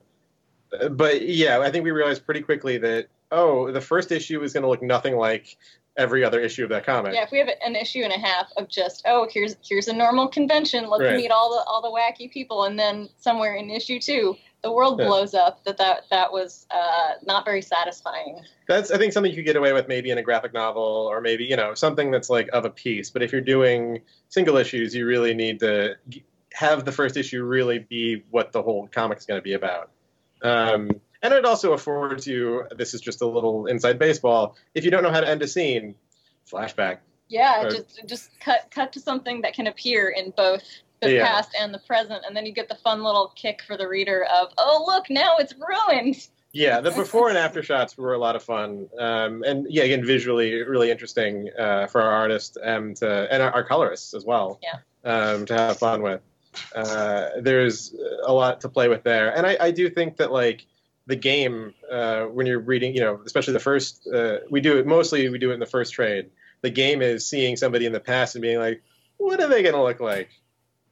[0.92, 4.64] but yeah, I think we realized pretty quickly that oh, the first issue is going
[4.64, 5.58] to look nothing like
[5.98, 7.14] every other issue of that comic.
[7.14, 9.94] Yeah, if we have an issue and a half of just oh here's here's a
[9.94, 11.16] normal convention, let's Right.
[11.16, 15.00] meet all the all the wacky people, and then somewhere in issue two the world
[15.00, 15.06] Yeah.
[15.06, 15.64] blows up.
[15.66, 18.42] That that that was uh, not very satisfying.
[18.68, 21.20] That's I think something you could get away with maybe in a graphic novel or
[21.22, 23.10] maybe you know something that's like of a piece.
[23.10, 26.24] But if you're doing single issues, you really need to g-
[26.54, 29.90] have the first issue really be what the whole comic's going to be about.
[30.44, 30.92] Um,
[31.22, 32.64] and it also affords you.
[32.76, 34.56] This is just a little inside baseball.
[34.76, 35.96] If you don't know how to end a scene,
[36.50, 37.00] flashback.
[37.30, 40.64] Yeah, Or- just just cut cut to something that can appear in both
[41.02, 41.26] the Yeah.
[41.28, 44.26] past and the present, and then you get the fun little kick for the reader
[44.34, 46.28] of, oh look, now it's ruined.
[46.54, 50.04] Yeah, the before and after shots were a lot of fun, um, and yeah, again,
[50.06, 54.60] visually really interesting uh, for our artists and to, and our, our colorists as well.
[54.64, 54.80] Yeah.
[55.04, 56.22] um, to have fun with.
[56.76, 57.94] Uh, there's
[58.26, 60.66] a lot to play with there, and I, I do think that like
[61.08, 64.86] the game uh, when you're reading, you know, especially the first, uh, we do it
[64.86, 65.28] mostly.
[65.30, 66.30] We do it in the first trade.
[66.62, 68.84] The game is seeing somebody in the past and being like,
[69.18, 70.30] "What are they going to look like?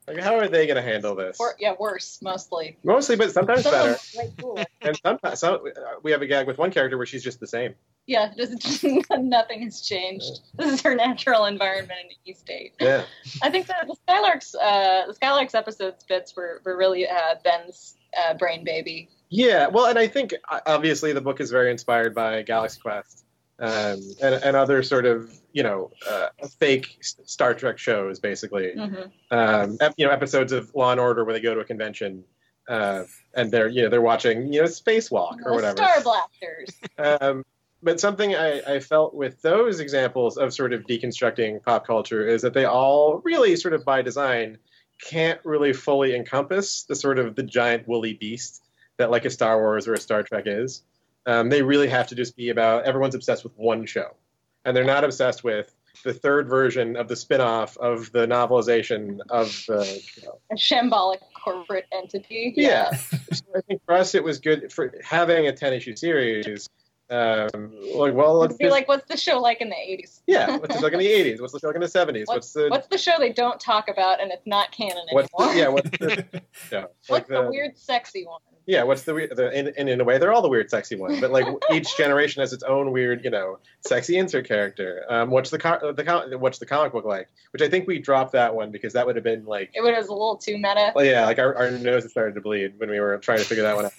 [0.07, 2.77] Like, how are they going to handle this?" Or yeah, worse mostly.
[2.83, 3.89] Mostly, but sometimes better.
[3.89, 4.65] them way cooler.
[4.81, 5.61] And sometimes some,
[6.03, 7.73] we have a gag with one character where she's just the same.
[8.05, 10.41] Yeah, just, nothing has changed.
[10.53, 12.73] This is her natural environment in the East State.
[12.79, 13.03] Yeah.
[13.41, 17.95] I think that the Skylarks, uh, the Skylarks episodes bits were, were really uh, Ben's
[18.15, 19.09] uh, brain baby.
[19.29, 23.25] Yeah, well, and I think uh, obviously the book is very inspired by Galaxy Quest
[23.59, 26.27] um, and, and other sort of you know uh,
[26.59, 28.73] fake Star Trek shows, basically.
[28.75, 29.11] Mhm.
[29.31, 32.23] Um, you know, episodes of Law and Order where they go to a convention
[32.67, 33.03] uh,
[33.33, 35.77] and they're you know they're watching you know Spacewalk or The whatever.
[35.77, 36.75] Star Blasters.
[36.97, 37.43] Um,
[37.83, 42.41] but something I, I felt with those examples of sort of deconstructing pop culture is
[42.41, 44.57] that they all really sort of by design
[45.03, 48.63] can't really fully encompass the sort of the giant woolly beast
[48.97, 50.83] that like a Star Wars or a Star Trek is.
[51.25, 54.15] Um, they really have to just be about everyone's obsessed with one show,
[54.63, 59.47] and they're not obsessed with the third version of the spin-off of the novelization of
[59.67, 60.39] the show.
[60.51, 62.53] A shambolic corporate entity.
[62.55, 62.91] Yeah.
[62.95, 66.69] So I think for us it was good for having a 10 issue series.
[67.09, 70.21] Um, like, well, let's be like, what's the show like in the 80s?
[70.25, 71.39] yeah, what's it like in the 80s?
[71.39, 72.25] What's it like in the 70s?
[72.25, 75.29] What's What's, the what's the show they don't talk about and it's not canon what's
[75.39, 75.53] anymore?
[75.53, 76.25] the, yeah, what's the
[76.71, 78.39] yeah, like What's the, the, weird, sexy one?
[78.67, 80.95] Yeah, what's the weird the and, and in a way they're all the weird sexy
[80.95, 85.05] one, but like each generation has its own weird, you know, sexy insert character.
[85.09, 87.29] Um, what's the co- the co- what's the comic book like?
[87.51, 89.93] Which I think we dropped that one because that would have been like It would
[89.93, 90.91] have was a little too meta.
[90.95, 93.63] well, yeah, like our, our noses started to bleed when we were trying to figure
[93.63, 93.89] that one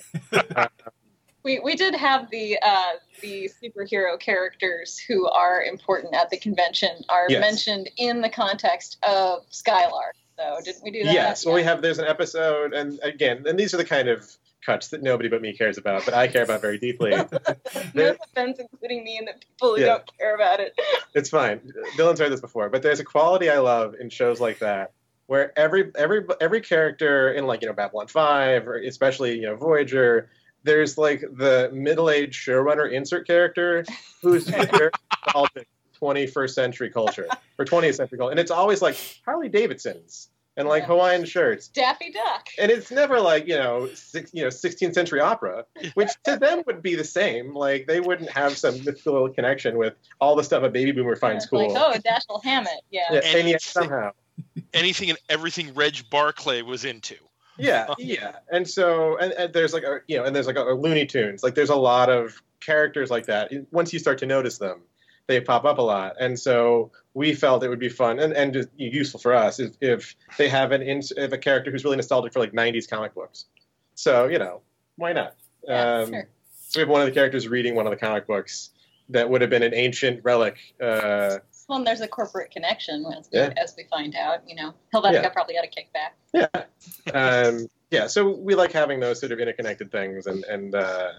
[0.57, 0.73] out.
[1.43, 2.93] We, we did have the uh,
[3.23, 7.41] the superhero characters who are important at the convention are Yes.
[7.41, 10.17] mentioned in the context of Skylark.
[10.37, 11.15] So didn't we do that?
[11.15, 14.29] Yes, well, we have there's an episode, and again, and these are the kind of
[14.67, 17.13] cuts that nobody but me cares about, but I care about very deeply.
[17.95, 19.87] No offense, including me and the people who Yeah.
[19.87, 20.75] don't care about it.
[21.15, 21.61] it's fine.
[21.97, 24.93] Dylan's heard this before, but there's a quality I love in shows like that,
[25.27, 29.57] where every every every character in like you know Babylon Five, or especially you know
[29.57, 30.29] Voyager,
[30.65, 33.85] there's like the middle-aged showrunner insert character
[34.23, 34.91] who's very
[35.25, 35.69] nostalgic
[36.03, 37.27] 21st century culture
[37.59, 40.87] or 20th century culture, and it's always like Harley Davidsons and like Yeah.
[40.89, 41.69] Hawaiian shirts.
[41.69, 42.49] Daffy Duck.
[42.59, 46.63] and it's never like you know six, you know 16th century opera which to them
[46.67, 50.63] would be the same like they wouldn't have some mythical connection with all the stuff
[50.63, 52.73] a baby boomer finds It's cool Like, oh, Dashiell Hammett.
[52.91, 53.03] Yeah.
[53.13, 54.13] yeah, And and yet somehow
[54.75, 57.17] Anything and everything Reg Barclay was into.
[57.59, 60.63] yeah yeah and so and, and there's like a you know and there's like a,
[60.65, 64.27] a looney tunes like there's a lot of characters like that once you start to
[64.27, 64.83] notice them
[65.27, 68.53] they pop up a lot and so we felt it would be fun and, and
[68.53, 71.97] just useful for us if, if they have an ins- if a character who's really
[71.97, 73.47] nostalgic for like 90s comic books
[73.95, 74.61] so you know
[74.97, 75.35] why not
[75.67, 76.29] Yeah, um, sure.
[76.69, 78.71] so we have one of the characters reading one of the comic books
[79.09, 83.29] that would have been an ancient relic uh, Well, and there's a corporate connection as
[83.33, 83.53] we, Yeah.
[83.57, 84.41] as we find out.
[84.49, 85.29] You know, Helvetica Yeah.
[85.29, 86.11] probably got a kickback.
[86.35, 91.13] yeah um, yeah so we like having those sort of interconnected things and and uh,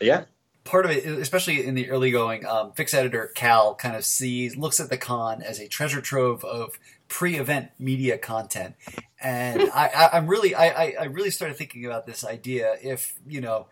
[0.00, 0.24] yeah
[0.68, 4.56] part of it, especially in the early going, um, fix editor Cal kind of sees
[4.56, 8.74] looks at the con as a treasure trove of pre-event media content,
[9.20, 13.68] and I, I'm really I, I really started thinking about this idea if you know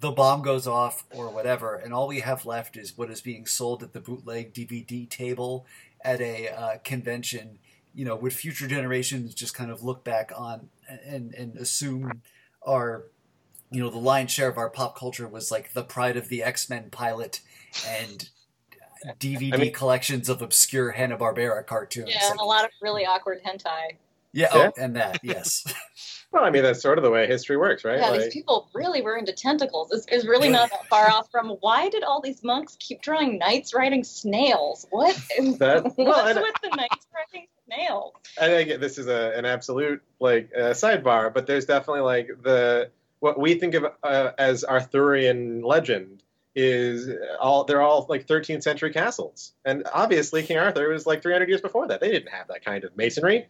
[0.00, 3.46] the bomb goes off or whatever, and all we have left is what is being
[3.46, 5.64] sold at the bootleg DVD table
[6.02, 7.58] at a uh, convention.
[7.94, 10.68] You know, would future generations just kind of look back on
[11.06, 12.20] and and assume
[12.66, 13.04] our
[13.70, 16.42] you know the lion's share of our pop culture was like the Pryde of the
[16.42, 17.40] X Men pilot
[17.86, 18.28] and
[19.20, 22.10] DVD I mean- collections of obscure Hanna Barbera cartoons.
[22.10, 23.96] Yeah, and Like- a lot of really awkward hentai.
[24.32, 24.70] yeah, Yeah.
[24.76, 25.64] oh, and that yes.
[26.30, 28.68] well i mean that's sort of the way history works right Yeah, Like- these people
[28.74, 29.90] really were into tentacles.
[29.92, 33.38] It's, it's really not that far off from why did all these monks keep drawing
[33.38, 34.86] knights riding snails?
[34.90, 35.14] What?
[35.58, 38.14] That- What's well, with the knights riding snails?
[38.40, 42.90] and again, this is a, an absolute like uh, sidebar, but there's definitely like the
[43.20, 46.22] what we think of uh, as Arthurian legend
[46.54, 47.08] is
[47.40, 51.60] all they're all like 13th century castles, and obviously King Arthur was like 300 years
[51.60, 52.00] before that.
[52.00, 53.46] They didn't have that kind of masonry,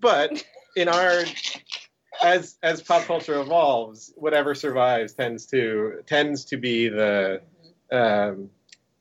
[0.00, 0.44] but
[0.76, 1.24] in our
[2.22, 7.40] as as pop culture evolves, whatever survives tends to tends to be the
[7.90, 8.50] um,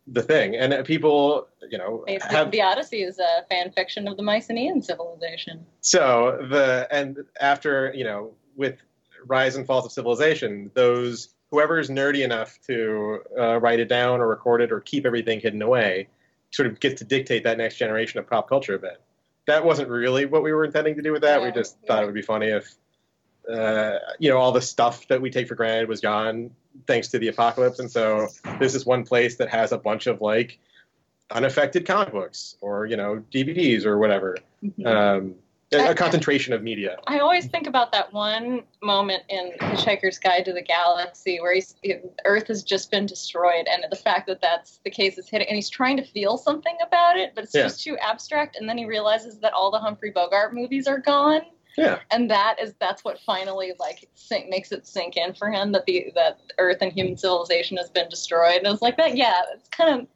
[0.08, 4.18] the thing, and uh, people, you know, have the Odyssey is a fan fiction of
[4.18, 5.66] the Mycenaean civilization.
[5.82, 8.78] so the and after you know with
[9.28, 14.28] rise and falls of civilization, those whoever's nerdy enough to uh, write it down or
[14.28, 16.08] record it or keep everything hidden away,
[16.52, 19.02] sort of gets to dictate that next generation of pop culture a bit.
[19.46, 21.42] That wasn't really what we were intending to do with that.
[21.42, 22.76] we just you're thought it would be funny if
[23.52, 26.50] uh, you know all the stuff that we take for granted was gone
[26.88, 28.28] thanks to the apocalypse, and so
[28.60, 30.60] this is one place that has a bunch of like
[31.32, 34.38] unaffected comic books or you know DVDs or whatever.
[34.64, 34.86] Mhm.
[34.88, 35.36] Um,
[35.74, 36.98] a, a concentration of media.
[37.08, 41.76] I always think about that one moment in Hitchhiker's Guide to the Galaxy where he's,
[42.26, 45.56] Earth has just been destroyed, and the fact that that's the case is hitting, and
[45.56, 47.64] he's trying to feel something about it, but it's Yeah.
[47.64, 48.56] just too abstract.
[48.56, 51.42] And then he realizes that all the Humphrey Bogart movies are gone,
[51.78, 52.00] Yeah.
[52.12, 55.86] and that is that's what finally like sink, makes it sink in for him that
[55.86, 58.58] the that Earth and human civilization has been destroyed.
[58.58, 59.18] And it's like that.
[59.18, 60.08] Yeah, it's kind of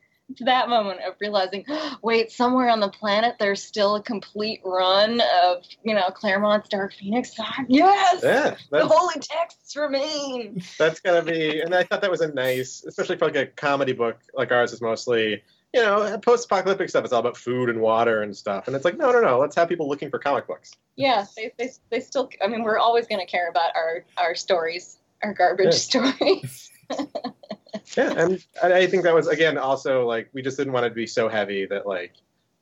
[0.42, 1.66] that moment of realizing,
[2.02, 6.94] wait, somewhere on the planet there's still a complete run of you know Claremont's Dark
[6.94, 7.34] Phoenix.
[7.40, 10.62] Ah, Yes, Yeah, the holy texts remain.
[10.78, 13.94] that's gonna be, and I thought that was a nice, especially for like a comedy
[13.94, 15.42] book like ours is mostly,
[15.74, 17.04] you know, post-apocalyptic stuff.
[17.04, 19.56] It's all about food and water and stuff, and it's like, no, no, no, let's
[19.56, 20.72] have people looking for comic books.
[20.96, 22.30] Yeah, they, they, they still.
[22.44, 25.72] I mean, we're always going to care about our our stories, our garbage Yeah.
[26.12, 26.72] stories.
[27.96, 30.90] Yeah, and and I think that was again also like we just didn't want it
[30.90, 32.14] to be so heavy that like,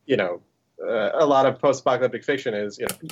[0.06, 0.42] you know,
[0.82, 3.10] uh, a lot of post-apocalyptic fiction is you know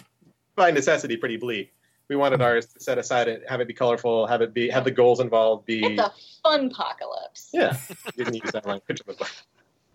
[0.56, 1.74] by necessity pretty bleak.
[2.10, 4.84] We wanted ours to set aside it, have it be colorful, have it be have
[4.84, 5.84] the goals involved be.
[5.86, 6.12] It's a
[6.44, 7.50] fun apocalypse.
[7.54, 7.78] Yeah,
[8.16, 9.32] you didn't use that language in the book.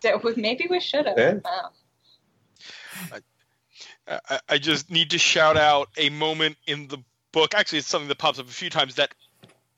[0.01, 1.17] So maybe we should have.
[1.17, 1.39] Yeah.
[1.45, 1.71] Wow.
[4.07, 6.97] I, I just need to shout out a moment in the
[7.31, 7.53] book.
[7.53, 9.13] Actually, it's something that pops up a few times that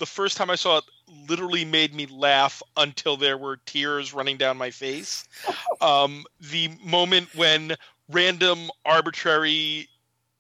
[0.02, 0.84] the first time I saw it
[1.30, 5.24] literally made me laugh until there were tears running down my face.
[5.80, 7.76] Um, the moment when
[8.08, 9.88] random, arbitrary,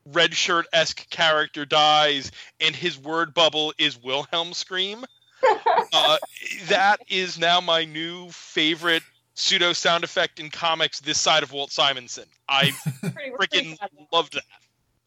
[0.05, 5.05] red shirt esque character dies and his word bubble is Wilhelm scream.
[5.93, 6.18] Uh,
[6.68, 9.01] that is now my new favorite
[9.34, 12.26] pseudo sound effect in comics this side of Walt Simonson.
[12.47, 14.43] I Pretty, we're pretty freaking glad that- loved that.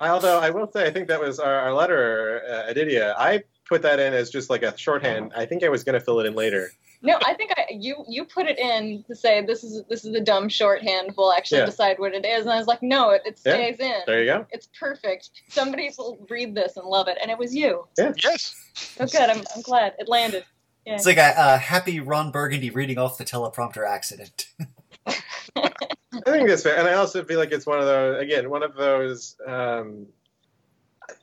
[0.01, 3.15] Although I will say, I think that was our, our letter, uh, Aditya.
[3.17, 3.45] I
[3.75, 5.33] put that in as just like a shorthand.
[5.37, 6.71] I think I was going to fill it in later.
[7.03, 10.13] No, I think I, you you put it in to say this is this is
[10.13, 11.13] the dumb shorthand.
[11.17, 11.67] We'll actually Yeah.
[11.67, 14.01] decide what it is, and I was like, no, it, it Yeah, stays in.
[14.07, 14.47] There you go.
[14.53, 15.31] It's perfect.
[15.49, 17.87] Somebody will read this and love it, and it was you.
[17.99, 18.55] Yes.
[18.77, 19.29] So good.
[19.29, 20.45] I'm, I'm glad it landed.
[20.87, 20.95] Yeah.
[20.95, 24.47] It's like a, a happy Ron Burgundy reading off the teleprompter accident.
[25.57, 25.71] I
[26.25, 26.77] think that's fair.
[26.79, 30.07] And I also feel like it's one of those, again, one of those um,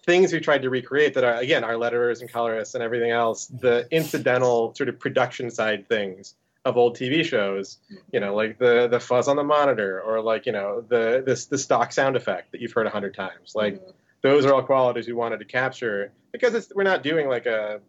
[0.06, 3.48] things we tried to recreate that are, again, our letterers and colorists and everything else,
[3.48, 7.78] the incidental sort of production side things of old TV shows,
[8.12, 11.46] you know, like the the fuzz on the monitor or like, you know, the this
[11.48, 13.54] the stock sound effect that you've heard a hundred times.
[13.56, 13.94] Like Mhm.
[14.22, 17.80] those are all qualities we wanted to capture because it's, we're not doing like a,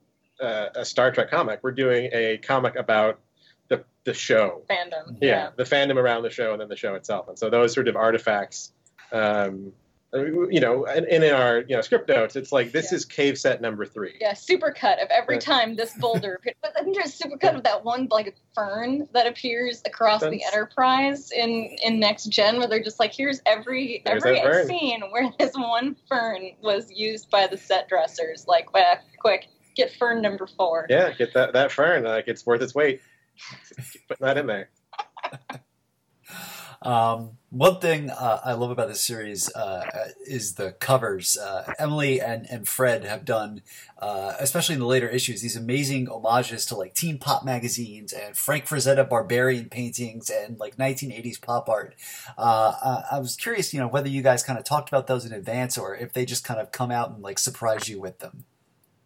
[0.40, 1.60] a a Star Trek comic.
[1.62, 3.18] We're doing a comic about
[3.68, 5.18] the the show fandom.
[5.20, 7.28] yeah, the fandom around the show and then the show itself.
[7.28, 8.72] And so those sort of artifacts,
[9.12, 9.72] um,
[10.14, 12.96] you know, and, and in our you know script notes, it's like this Yeah.
[12.96, 14.16] is cave set number three.
[14.20, 16.56] Yeah, supercut of every time this boulder appears.
[16.60, 21.76] But then there's supercut of that one like fern that appears across the Enterprise in
[21.82, 25.96] in Next Gen, where they're just like, here's every There's every scene where this one
[26.08, 28.46] fern was used by the set dressers.
[28.46, 30.86] Like, well, quick, get fern number four.
[30.90, 33.00] Yeah, get that that fern, like it's worth its weight.
[34.08, 34.68] Putting that in there.
[36.84, 39.84] Um, one thing uh, I love about this series uh,
[40.26, 41.36] is the covers.
[41.36, 43.62] Uh, Emily and, and Fred have done,
[43.98, 48.36] uh, especially in the later issues, these amazing homages to like teen pop magazines and
[48.36, 51.94] Frank Frazetta barbarian paintings and like 1980s pop art.
[52.38, 55.24] Uh, I- I was curious, you know, whether you guys kind of talked about those
[55.26, 58.18] in advance or if they just kind of come out and like surprise you with
[58.20, 58.44] them.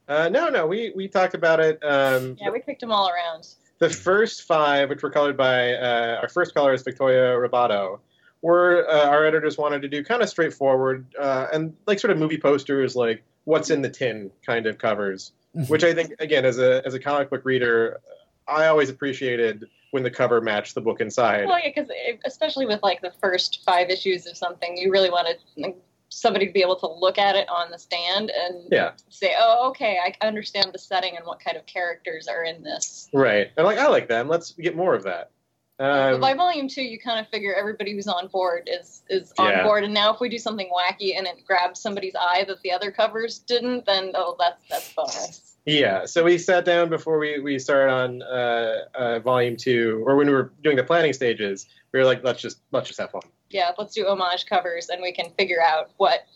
[0.09, 1.83] Uh, no, no, we we talked about it.
[1.83, 3.49] Um, Yeah, we picked them all around.
[3.79, 8.01] The first five, which were colored by uh, our first colorist Victoria Robato,
[8.43, 12.19] were uh, our editors wanted to do kind of straightforward uh, and like sort of
[12.19, 15.33] movie posters, like what's in the tin kind of covers.
[15.69, 17.99] Which I think, again, as a as a comic book reader,
[18.47, 21.47] I always appreciated when the cover matched the book inside.
[21.47, 21.91] Well, yeah, because
[22.27, 25.77] especially with like the first five issues of something, you really wanted like,
[26.09, 28.93] somebody to be able to look at it on the stand and Yeah.
[29.09, 33.09] say, "Oh, okay, I understand the setting and what kind of characters are in this."
[33.13, 33.51] Right.
[33.57, 34.29] And like I like them.
[34.29, 35.31] Let's get more of that.
[35.79, 39.51] Um, by volume two, you kind of figure everybody who's on board is is on
[39.51, 39.63] Yeah.
[39.65, 39.85] board.
[39.85, 42.91] And now, if we do something wacky and it grabs somebody's eye that the other
[42.91, 45.43] covers didn't, then oh, that's that's bonus.
[45.67, 50.15] yeah, so we sat down before we, we started on uh, uh, volume two, or
[50.17, 51.67] when we were doing the planning stages.
[51.93, 53.23] We were like, let's just let's just have fun.
[53.51, 56.27] Yeah, let's do homage covers, and we can figure out what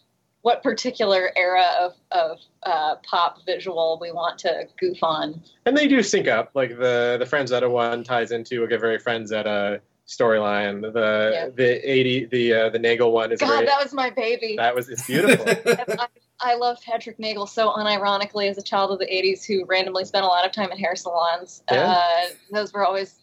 [0.43, 5.43] what particular era of of uh, pop visual we want to goof on.
[5.67, 6.51] And they do sync up.
[6.55, 10.81] Like the the Franzetta one ties into a very Franzetta storyline.
[10.93, 11.49] The Yeah.
[11.55, 13.67] the eighty the uh, the Nagel one is God, great.
[13.67, 14.55] that was my baby.
[14.57, 15.47] That was it's beautiful.
[16.41, 20.25] I, love Patrick Nagel so unironically as a child of the 80s who randomly spent
[20.25, 21.63] a lot of time in hair salons.
[21.71, 21.91] Yeah.
[21.91, 23.21] Uh, those were always,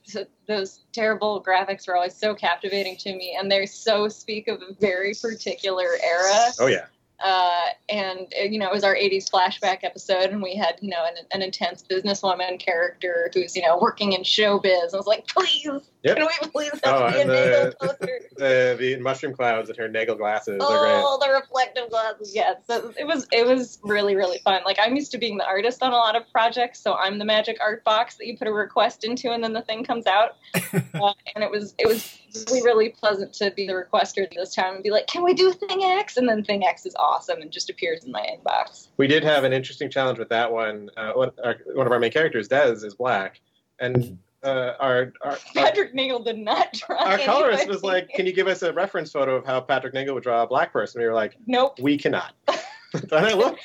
[0.48, 3.38] those terrible graphics were always so captivating to me.
[3.40, 6.52] And they so speak of a very particular era.
[6.60, 6.86] oh yeah.
[7.20, 10.90] Uh, and, uh, you know, it was our 80s flashback episode, and we had, you
[10.90, 14.94] know, an, an intense businesswoman character who's, you know, working in showbiz.
[14.94, 15.68] I was like, please,
[16.08, 16.18] Yep.
[16.18, 19.88] can we please have Oh, be a and the- The the mushroom clouds and her
[19.88, 21.02] Nagel glasses are great.
[21.04, 22.36] Oh, the reflective glasses.
[22.36, 24.62] Yes, it was it was really really fun.
[24.64, 27.26] Like I'm used to being the artist on a lot of projects, so I'm the
[27.26, 30.36] magic art box that you put a request into, and then the thing comes out.
[30.74, 34.76] uh, and it was it was really really pleasant to be the requester this time
[34.76, 37.52] and be like, "Can we do Thing X?" And then Thing X is awesome and
[37.52, 38.88] just appears in my inbox.
[38.98, 40.92] We did have an interesting challenge with that one.
[40.96, 43.42] Uh, one, our, one of our main characters, Dez, is black,
[43.80, 46.98] and uh, our our, our, Patrick Nagel did not draw.
[46.98, 47.70] our colorist anybody.
[47.70, 50.44] was like, "Can you give us a reference photo of how Patrick Nagel would draw
[50.44, 52.34] a black person?" We were like, "Nope, we cannot."
[52.94, 53.58] and I look,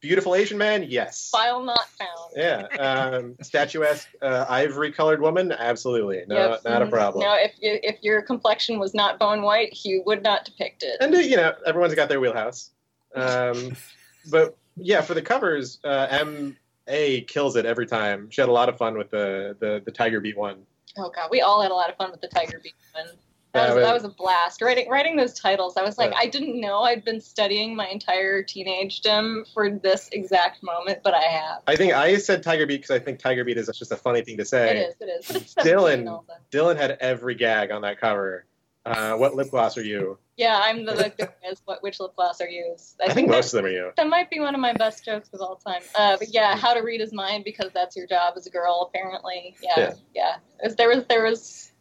[0.00, 1.30] beautiful Asian man, yes.
[1.30, 6.64] file not found." Yeah, um, statuesque, uh, ivory-colored woman, absolutely, no, Yep.
[6.64, 7.24] not a problem.
[7.24, 10.98] No, if you, if your complexion was not bone white, he would not depict it.
[11.00, 12.70] And uh, you know, everyone's got their wheelhouse.
[13.14, 13.76] Um,
[14.30, 16.56] but yeah, for the covers, uh, M
[16.88, 18.28] A kills it every time.
[18.30, 20.62] She had a lot of fun with the the, the Tiger Beat one.
[20.98, 23.06] Oh god, we all had a lot of fun with the Tiger Beat one.
[23.54, 24.62] That Yeah, was, that was a blast.
[24.62, 26.18] Writing writing those titles, I was like, Yeah.
[26.20, 31.22] I didn't know I'd been studying my entire teenagedom for this exact moment, but I
[31.22, 31.62] have.
[31.66, 34.22] I think I said Tiger Beat because I think Tiger Beat is just a funny
[34.22, 34.78] thing to say.
[34.78, 35.26] It is, it is.
[35.26, 36.22] But it's 17 Dylan.
[36.50, 38.46] Dylan had every gag on that cover.
[38.84, 40.18] Uh, what lip gloss are you?
[40.36, 41.28] Yeah, I'm the victim.
[41.48, 43.00] Is what which lip gloss are used?
[43.04, 43.90] I, think that, most of them are you.
[43.96, 45.82] that might be one of my best jokes of all time.
[45.94, 48.88] Uh, but yeah, how to read his mind because that's your job as a girl,
[48.90, 49.56] apparently.
[49.62, 49.92] Yeah, Yeah.
[50.14, 50.36] yeah.
[50.62, 51.72] Was- there was there was.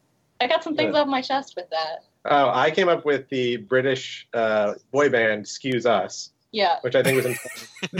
[0.42, 1.02] I got some things Yeah.
[1.02, 2.04] off my chest with that.
[2.26, 7.04] Oh, I came up with the British uh, boy band "Skews Us," Yeah, which I
[7.04, 7.26] think was.
[7.26, 7.38] In-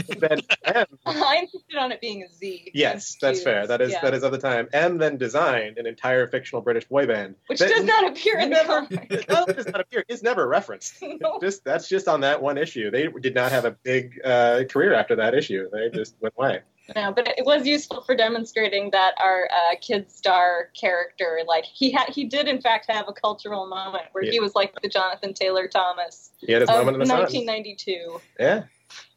[0.20, 2.70] then M, I insisted on it being a Z.
[2.74, 3.66] yes, that's fair.
[3.66, 4.00] That is Yeah.
[4.02, 4.68] that is of the time.
[4.74, 8.50] M then designed an entire fictional British boy band, Which that- does not appear in
[8.50, 9.26] the never, comic.
[9.28, 11.02] not does not appear, it's never referenced.
[11.22, 11.38] No.
[11.40, 12.90] Just that's just on that one issue.
[12.90, 15.68] They did not have a big uh, career after that issue.
[15.72, 16.60] They just went away.
[16.96, 21.90] No, but it was useful for demonstrating that our uh, kid star character, like he
[21.92, 25.32] had, he did in fact have a cultural moment where he was like the Jonathan
[25.32, 27.20] Taylor Thomas He had his moment in the sun.
[27.20, 28.20] 1992.
[28.38, 28.64] Yeah.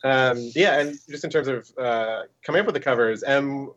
[0.03, 3.72] Um, yeah, and just in terms of uh, coming up with the covers, M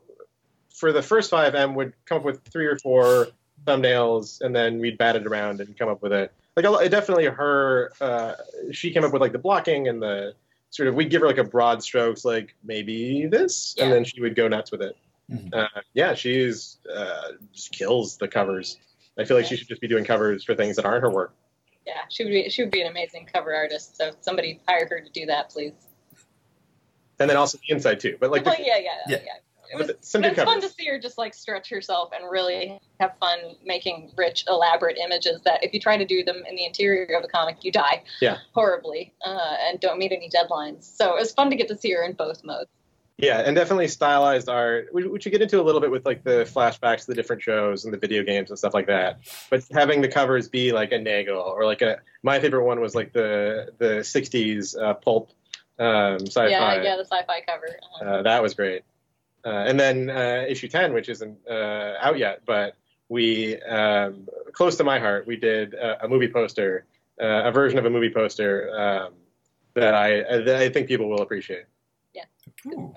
[0.73, 3.27] for the first five, M would come up with three or four
[3.65, 6.31] thumbnails, and then we'd bat it around and come up with it.
[6.55, 8.33] Like a, definitely her, uh,
[8.71, 10.35] she came up with like the blocking and the
[10.69, 14.21] sort of we'd give her like a broad strokes, like maybe this, and then she
[14.21, 14.95] would go nuts with it.
[15.31, 15.53] Mhm.
[15.53, 18.77] Uh, yeah, she's uh, just kills the covers.
[19.17, 21.33] I feel like she should just be doing covers for things that aren't her work.
[21.85, 23.97] Yeah, she would be she would be an amazing cover artist.
[23.97, 25.73] So somebody hire her to do that, please.
[27.19, 28.17] And then also the inside too.
[28.19, 29.17] But like the, yeah, yeah, yeah.
[29.25, 29.33] Yeah.
[29.71, 32.11] It was, But some but good it's fun to see her just like stretch herself
[32.13, 36.43] and really have fun making rich, elaborate images that if you try to do them
[36.49, 38.37] in the interior of a comic, you die Yeah.
[38.53, 40.83] horribly uh, and don't meet any deadlines.
[40.83, 42.69] So it was fun to get to see her in both modes.
[43.21, 46.49] Yeah, and definitely stylized art, which we get into a little bit with like the
[46.49, 49.19] flashbacks to the different shows and the video games and stuff like that.
[49.49, 52.95] But having the covers be like a Nagel or like a my favorite one was
[52.95, 55.31] like the the '60s uh, pulp
[55.79, 56.47] um, sci-fi.
[56.47, 57.67] Yeah, yeah, the sci-fi cover.
[57.67, 58.05] Uh-huh.
[58.05, 58.83] Uh, that was great.
[59.45, 62.75] Uh, and then uh, issue 10, which isn't uh, out yet, but
[63.07, 66.85] we, um, close to my heart, we did a, a movie poster,
[67.21, 69.13] uh, a version of a movie poster um,
[69.73, 71.65] that I that I think people will appreciate.
[72.67, 72.93] Ooh.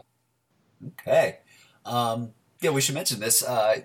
[0.88, 1.38] Okay.
[1.84, 2.32] Um,
[2.62, 3.42] yeah, we should mention this.
[3.42, 3.80] Uh,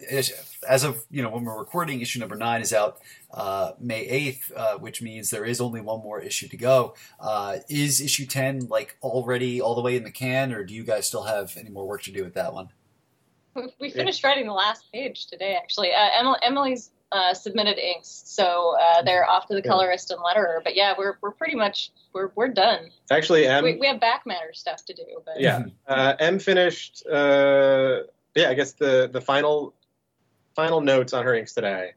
[0.67, 2.99] as of you know, when we're recording, issue number nine is out
[3.31, 6.95] uh, May eighth, uh, which means there is only one more issue to go.
[7.19, 10.83] Uh, is issue ten like already all the way in the can, or do you
[10.83, 12.69] guys still have any more work to do with that one?
[13.55, 15.91] We- We finished writing the last page today, actually.
[15.91, 20.63] Uh, Emily, Emily's uh, submitted inks, so uh, they're off to the colorist and letterer.
[20.63, 22.89] But yeah, we're, we're pretty much we're, we're done.
[23.09, 25.05] Actually, M, we, we have back matter stuff to do.
[25.25, 27.03] But yeah, uh, M finished.
[28.37, 29.73] Yeah, I guess the the final
[30.55, 31.93] final notes on her inks today.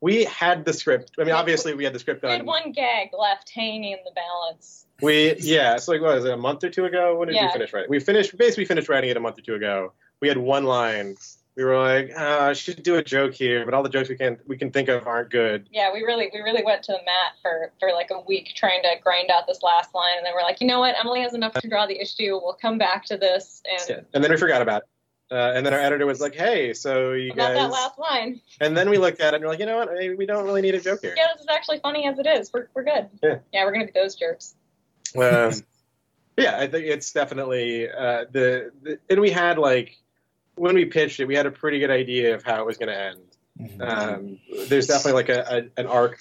[0.00, 1.12] we had the script.
[1.18, 4.12] I mean, obviously we had the script We had one gag left hanging in the
[4.12, 4.86] balance.
[5.02, 7.16] We yeah, it's like what was it a month or two ago?
[7.16, 7.90] When did we finish writing?
[7.90, 9.92] We finished basically finished writing it a month or two ago.
[10.20, 11.16] We had one line.
[11.56, 14.16] We were like, uh, I should do a joke here, but all the jokes we
[14.16, 15.68] can we can think of aren't good.
[15.72, 18.82] Yeah, we really we really went to the mat for for like a week trying
[18.82, 21.34] to grind out this last line, and then we're like, you know what, Emily has
[21.34, 22.38] enough to draw the issue.
[22.42, 24.00] We'll come back to this and Yeah.
[24.14, 24.88] And then we forgot about it.
[25.30, 28.40] Uh, and then our editor was like, "Hey, so you about that guys." last line.
[28.60, 29.92] And then we looked at it and we're like, "You know what?
[29.92, 32.26] Maybe we don't really need a joke here." Yeah, this is actually funny as it
[32.26, 32.52] is.
[32.52, 33.08] We're we're good.
[33.22, 33.38] Yeah.
[33.52, 34.54] yeah we're gonna be those jerks.
[35.16, 35.52] Um,
[36.36, 39.96] yeah, I think it's definitely uh, the, the and we had like
[40.54, 42.88] when we pitched it, we had a pretty good idea of how it was going
[42.88, 43.20] to end.
[43.60, 43.80] Mhm.
[43.80, 46.18] Um, there's definitely like a, a an arc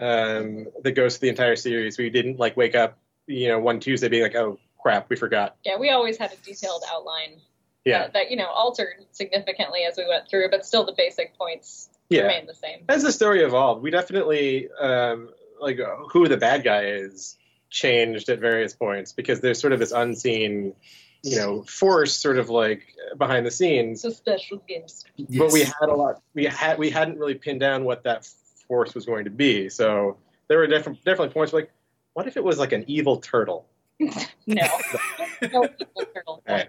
[0.00, 1.98] um, that goes through the entire series.
[1.98, 5.56] We didn't like wake up, you know, one Tuesday being like, "Oh crap, we forgot."
[5.64, 7.40] Yeah, we always had a detailed outline
[7.84, 11.36] Yeah, that, that you know altered significantly as we went through, but still the basic
[11.36, 12.22] points yeah.
[12.22, 12.84] remained the same.
[12.88, 15.30] As the story evolved, we definitely um,
[15.60, 15.78] like
[16.10, 17.36] who the bad guy is
[17.70, 20.74] changed at various points because there's sort of this unseen,
[21.22, 22.86] you know, force sort of like
[23.18, 24.04] behind the scenes.
[24.04, 25.04] It's a special gift.
[25.36, 26.22] But we had a lot.
[26.34, 28.28] We had we hadn't really pinned down what that
[28.68, 29.68] force was going to be.
[29.68, 30.18] So
[30.48, 31.70] there were different definitely points like,
[32.12, 33.66] what if it was like an evil turtle?
[34.44, 34.66] No,
[35.42, 36.42] no evil turtle.
[36.48, 36.68] Right.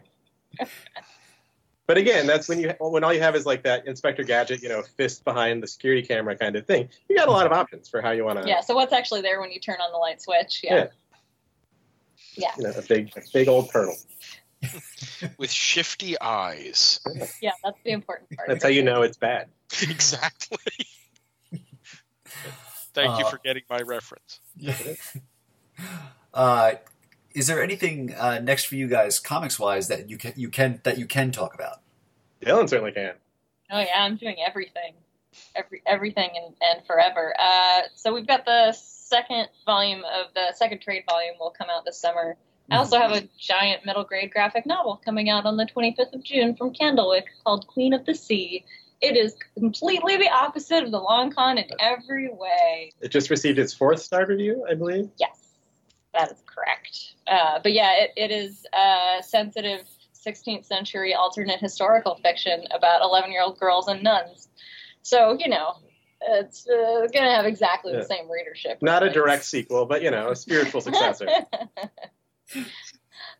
[1.85, 4.69] But again, that's when you when all you have is like that Inspector Gadget, you
[4.69, 6.87] know, fist behind the security camera kind of thing.
[7.09, 9.21] You got a lot of options for how you want to, Yeah, so what's actually
[9.21, 10.61] there when you turn on the light switch?
[10.63, 10.87] Yeah.
[12.35, 12.51] Yeah.
[12.57, 13.97] you know, a big a big old turtle.
[15.37, 17.01] with shifty eyes.
[17.41, 18.47] Yeah, that's the important part.
[18.47, 19.47] That's how you know it's bad.
[19.81, 20.57] exactly.
[22.93, 24.39] Thank you Uh, for getting my reference.
[26.33, 26.73] Uh,
[27.33, 30.79] is there anything uh, next for you guys, comics wise, that you can you can
[30.83, 31.81] that you can talk about?
[32.41, 33.13] Dylan certainly can.
[33.71, 34.93] Oh yeah, I'm doing everything,
[35.55, 37.33] every everything and, and forever.
[37.39, 41.85] Uh, so we've got the second volume of the second trade volume will come out
[41.85, 42.37] this summer.
[42.71, 46.23] I also have a giant middle grade graphic novel coming out on the 25th of
[46.23, 48.63] June from Candlewick called Queen of the Sea.
[49.01, 52.93] It is completely the opposite of the long con in every way.
[53.01, 55.09] It just received its fourth star review, I believe.
[55.19, 55.42] Yes,
[56.13, 57.15] that is correct.
[57.27, 59.81] Uh, but yeah, it, it is uh, sensitive
[60.25, 64.49] 16th century alternate historical fiction about 11 year old girls and nuns.
[65.01, 65.73] So, you know,
[66.21, 67.99] it's uh, going to have exactly Yeah.
[67.99, 68.81] the same readership.
[68.81, 71.27] Not a direct sequel, but you know, a spiritual successor.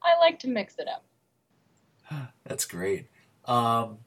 [0.04, 1.06] I like to mix it up.
[2.46, 3.08] That's great.
[3.46, 4.00] Um,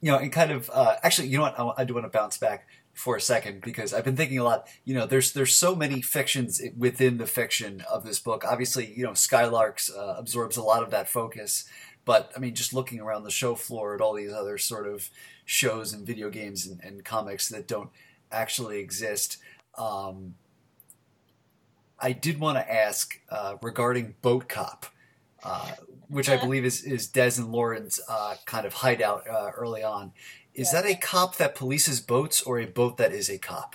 [0.00, 1.58] you know, and kind of uh, actually, you know what?
[1.58, 4.44] I, I do want to bounce back for a second because I've been thinking a
[4.44, 4.68] lot.
[4.84, 8.44] You know, there's there's so many fictions within the fiction of this book.
[8.44, 11.64] Obviously, you know, Skylarks uh, absorbs a lot of that focus.
[12.04, 15.08] But I mean, just looking around the show floor at all these other sort of
[15.44, 17.90] shows and video games and, and comics that don't
[18.30, 19.38] actually exist.
[19.76, 20.34] Um,
[22.00, 24.86] I did want to ask uh, regarding Boat Cop,
[25.44, 25.72] uh,
[26.08, 30.12] which I believe is, is Des and Lauren's uh, kind of hideout uh, early on.
[30.54, 33.74] Is that a cop that polices boats or a boat that is a cop?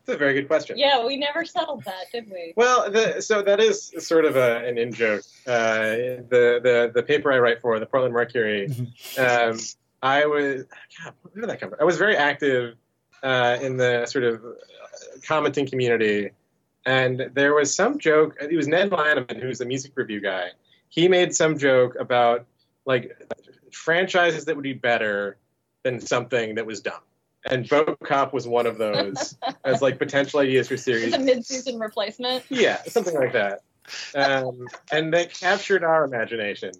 [0.00, 0.76] It's a very good question.
[0.76, 2.52] Yeah, we never settled that, did we?
[2.56, 5.22] Well, the, so that is sort of a, an in joke.
[5.46, 5.80] Uh,
[6.28, 8.66] the, the the paper I write for, the Portland Mercury,
[9.18, 9.58] um,
[10.02, 10.64] I was
[11.02, 11.78] God, where did that come from?
[11.80, 12.76] I was very active
[13.22, 14.48] uh, in the sort of uh,
[15.26, 16.30] commenting community,
[16.86, 18.36] and there was some joke.
[18.40, 20.48] It was Ned Lannamann, who's the music review guy.
[20.88, 22.46] He made some joke about
[22.84, 23.16] like
[23.72, 25.36] franchises that would be better
[25.82, 27.00] than something that was dumb.
[27.50, 31.14] And Boat Cop was one of those as like potential ideas for series.
[31.14, 32.44] A mid season replacement.
[32.50, 33.62] Yeah, something like that.
[34.14, 36.72] Um, and they captured our imagination.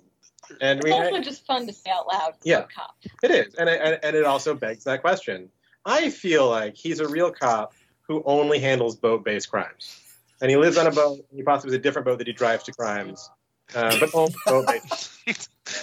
[0.61, 2.35] And It's we, also just fun to say out loud.
[2.45, 2.61] Yeah.
[2.61, 2.97] Boat Cop.
[3.23, 5.49] it is, and it, and it also begs that question.
[5.87, 7.73] I feel like he's a real cop
[8.03, 9.99] who only handles boat-based crimes,
[10.43, 11.25] and he lives on a boat.
[11.31, 13.31] And He possibly has a different boat that he drives to crimes,
[13.75, 15.21] uh, but only boat-based.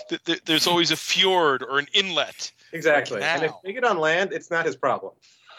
[0.09, 2.51] Th- th- There's always a fjord or an inlet.
[2.77, 3.21] Exactly.
[3.23, 3.59] And if Now.
[3.63, 5.13] they get on land, it's not his problem.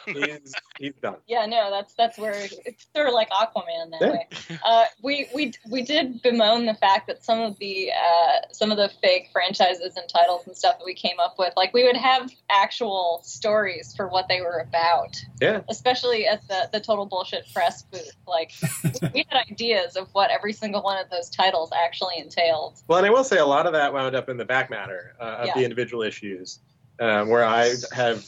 [0.07, 1.17] He's he's done.
[1.27, 2.33] Yeah, no, that's that's where
[2.65, 4.11] it's sort of like Aquaman that Yeah.
[4.11, 4.27] way.
[4.65, 8.79] Uh, we we we did bemoan the fact that some of the uh, some of
[8.79, 11.97] the fake franchises and titles and stuff that we came up with, like we would
[11.97, 15.15] have actual stories for what they were about.
[15.43, 15.61] Yeah.
[15.69, 18.53] Especially at the the total bullshit press booth, like
[19.13, 22.81] we had ideas of what every single one of those titles actually entailed.
[22.89, 25.15] Well, and I will say a lot of that wound up in the back matter
[25.21, 25.55] uh, of Yeah.
[25.57, 26.61] the individual issues,
[27.01, 28.27] um, where I have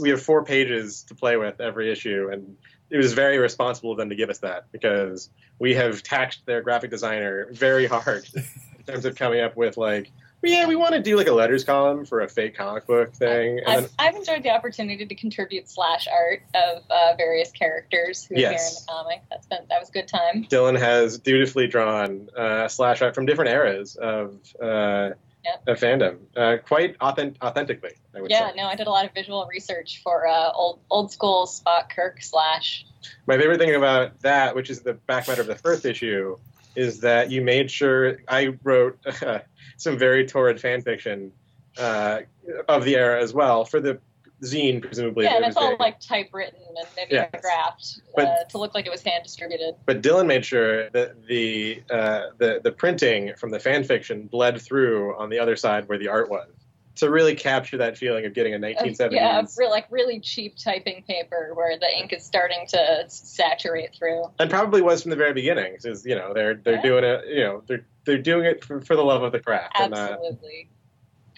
[0.00, 2.56] we have four pages to play with every issue, and
[2.90, 6.62] it was very responsible of them to give us that because we have taxed their
[6.62, 10.10] graphic designer very hard in terms of coming up with like
[10.40, 13.12] but yeah, we want to do like a letters column for a fake comic book
[13.14, 13.58] thing.
[13.60, 18.24] And I've, then, I've enjoyed the opportunity to contribute slash art of uh, various characters
[18.24, 19.22] who appear in the comic.
[19.30, 20.44] That's been that was a good time.
[20.44, 25.10] Dylan has dutifully drawn uh, slash art from different eras of uh,
[25.46, 25.68] Yep.
[25.68, 27.92] of fandom, uh, quite authentic, authentically.
[28.28, 28.56] Yeah, say.
[28.56, 32.20] no, I did a lot of visual research for uh, old old school Spock Kirk
[32.20, 32.84] slash.
[33.28, 36.36] My favorite thing about that, which is the back matter of the first issue,
[36.74, 38.98] is that you made sure I wrote
[39.76, 41.30] some very torrid fan fiction
[41.78, 42.22] uh,
[42.68, 44.00] of the era as well for the
[44.42, 45.24] zine, presumably.
[45.24, 47.26] Yeah, and it's all like typewritten and Yeah.
[47.32, 49.74] mimeographed uh, But- to look like it was hand distributed.
[49.86, 54.60] But Dylan made sure that the uh, the the printing from the fan fiction bled
[54.60, 56.48] through on the other side where the art was
[56.96, 59.12] to really capture that feeling of getting a Of- 1970s.
[59.12, 64.24] yeah, real, like really cheap typing paper where the ink is starting to saturate through.
[64.38, 65.74] and probably was from the very beginning.
[65.74, 66.82] Because you know they're they're Yeah.
[66.82, 67.26] doing it.
[67.28, 69.74] You know they're they're doing it for, for the love of the craft.
[69.80, 70.68] And, uh, Absolutely.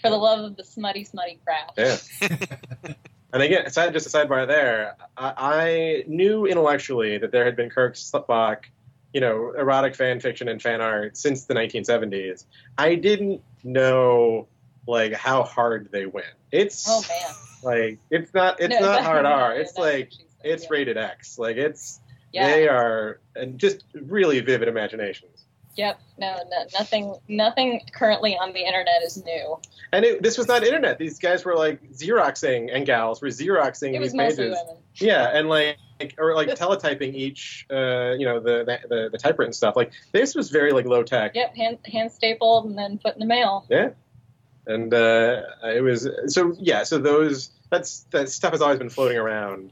[0.01, 1.73] For the love of the smutty, smutty craft.
[1.77, 2.93] Yeah.
[3.33, 7.69] and again, aside, just a sidebar there, I, I knew intellectually that there had been
[7.69, 8.65] Kirk Spock,
[9.13, 12.45] you know, erotic fan fiction and fan art since the 1970s.
[12.77, 14.47] I didn't know
[14.87, 16.33] like how hard they went.
[16.51, 17.35] It's Oh man.
[17.63, 19.53] like it's not it's No, not hard R.
[19.55, 20.11] It's like
[20.43, 20.69] it's yeah.
[20.71, 21.37] rated X.
[21.37, 21.99] Like it's
[22.31, 22.47] Yeah.
[22.47, 25.38] they are and just really vivid imaginations.
[25.79, 26.01] Yep.
[26.17, 27.15] No, no, nothing.
[27.29, 29.57] Nothing currently on the internet is new.
[29.93, 30.97] And it, this was not internet.
[30.97, 34.59] These guys were like xeroxing and gals were xeroxing It was these mostly pages.
[34.61, 34.81] women.
[34.95, 35.77] Yeah, and like
[36.17, 39.77] or like teletyping each, uh, you know, the, the the the typewritten stuff.
[39.77, 41.33] Like this was very like low tech.
[41.33, 41.55] Yep.
[41.55, 43.65] Hand hand stapled and then put in the mail.
[43.69, 43.91] Yeah,
[44.67, 46.83] and uh, it was so yeah.
[46.83, 49.71] So those that's that stuff has always been floating around.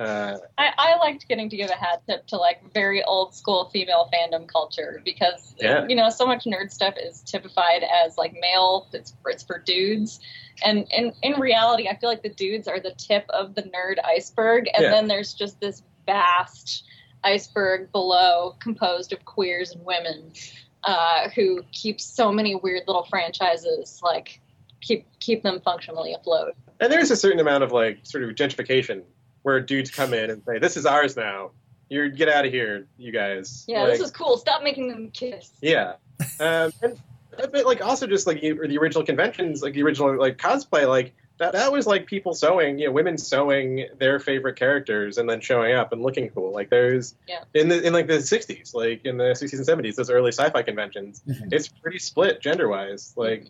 [0.00, 3.68] Uh, I, I liked getting to give a hat tip to like very old school
[3.70, 5.86] female fandom culture because Yeah.
[5.88, 10.20] you know so much nerd stuff is typified as like male it's it's for dudes
[10.64, 13.96] and in in reality I feel like the dudes are the tip of the nerd
[14.02, 14.90] iceberg and Yeah.
[14.90, 16.84] then there's just this vast
[17.22, 20.32] iceberg below composed of queers and women
[20.82, 24.40] uh, who keep so many weird little franchises like
[24.80, 26.54] keep keep them functionally afloat.
[26.80, 29.02] and there's a certain amount of like sort of gentrification
[29.42, 31.50] where dudes come in and say, "This is ours now.
[31.88, 34.36] You get out of here, you guys." Yeah, Like, this is cool.
[34.36, 35.50] Stop making them kiss.
[35.60, 35.94] Yeah,
[36.38, 36.98] um, and
[37.38, 40.86] a bit like also just like you- the original conventions, like the original like cosplay,
[40.86, 45.26] like that that was like people sewing, you know, women sewing their favorite characters and
[45.30, 46.52] then showing up and looking cool.
[46.52, 47.44] Like there's Yeah.
[47.54, 50.62] in the in like the '60s, like in the '60s and '70s, those early sci-fi
[50.62, 51.50] conventions, Mhm.
[51.52, 53.14] it's pretty split gender wise.
[53.16, 53.46] Like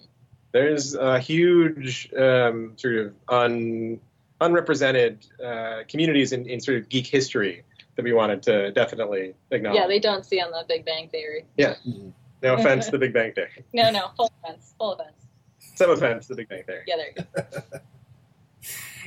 [0.52, 4.00] there's a huge um, sort of un
[4.40, 7.62] unrepresented uh, communities in, in sort of geek history
[7.96, 9.78] that we wanted to definitely acknowledge.
[9.80, 11.44] Yeah, they don't see on the Big Bang Theory.
[11.58, 12.12] Mhm.
[12.42, 13.64] no offense to the Big Bang Theory.
[13.72, 15.12] No, no, full offense, full offense.
[15.74, 16.84] Some offense to the Big Bang Theory.
[16.86, 17.24] Yeah, there you
[17.62, 17.78] go.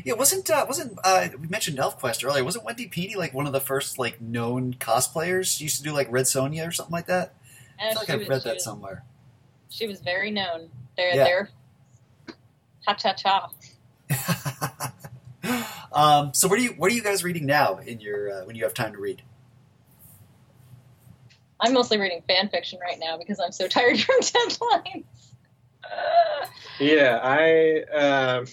[0.05, 2.43] Yeah, wasn't uh, wasn't uh, we mentioned ElfQuest earlier?
[2.43, 5.55] Wasn't Wendy Pini like one of the first like known cosplayers?
[5.55, 7.35] She used to do like Red Sonja or something like that.
[7.79, 9.03] I feel like I've was- read that was- somewhere.
[9.69, 10.69] She was very known.
[10.97, 11.23] They're Yeah.
[11.23, 11.49] they're
[12.85, 13.49] cha cha cha.
[15.93, 18.55] Um, so what are you what are you guys reading now in your uh, when
[18.55, 19.21] you have time to read?
[21.59, 25.05] I'm mostly reading fan fiction right now because I'm so tired from deadlines.
[25.83, 26.47] Uh,
[26.79, 28.45] Yeah, I um,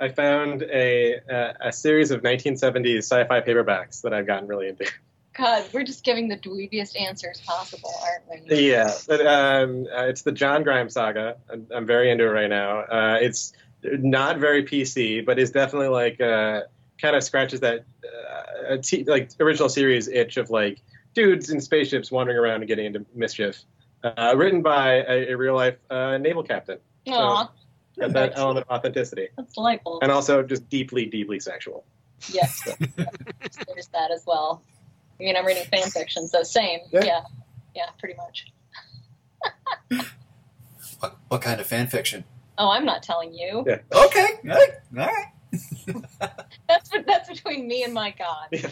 [0.00, 4.90] I found a, a a series of 1970s sci-fi paperbacks that I've gotten really into.
[5.38, 8.70] God, we're just giving the dweebiest answers possible, aren't we?
[8.70, 11.36] Yeah, but, um, uh, it's the John Grimes saga.
[11.48, 12.80] I'm, I'm very into it right now.
[12.80, 13.52] Uh, it's
[13.82, 16.62] not very PC, but is definitely like uh,
[17.00, 20.80] kind of scratches that uh, a t- like original series itch of like
[21.14, 23.64] dudes in spaceships wandering around and getting into mischief.
[24.04, 26.78] Uh, written by a, a real life uh, naval captain.
[27.08, 27.50] Aw,
[27.98, 29.28] Got that element of authenticity.
[29.36, 29.98] that's delightful.
[30.02, 31.84] and also just deeply, deeply sexual.
[32.32, 32.62] Yes,
[32.96, 34.62] there's that as well.
[35.18, 36.80] I mean, I'm reading fan fiction, so same.
[36.92, 37.04] Yeah.
[37.04, 37.20] Yeah,
[37.74, 38.52] yeah, pretty much.
[41.00, 42.24] What, what kind of fan fiction?
[42.58, 43.64] Oh, I'm not telling you.
[43.66, 43.78] Yeah.
[43.92, 45.26] Okay, all right, all right.
[46.68, 48.70] That's that's between me and my God.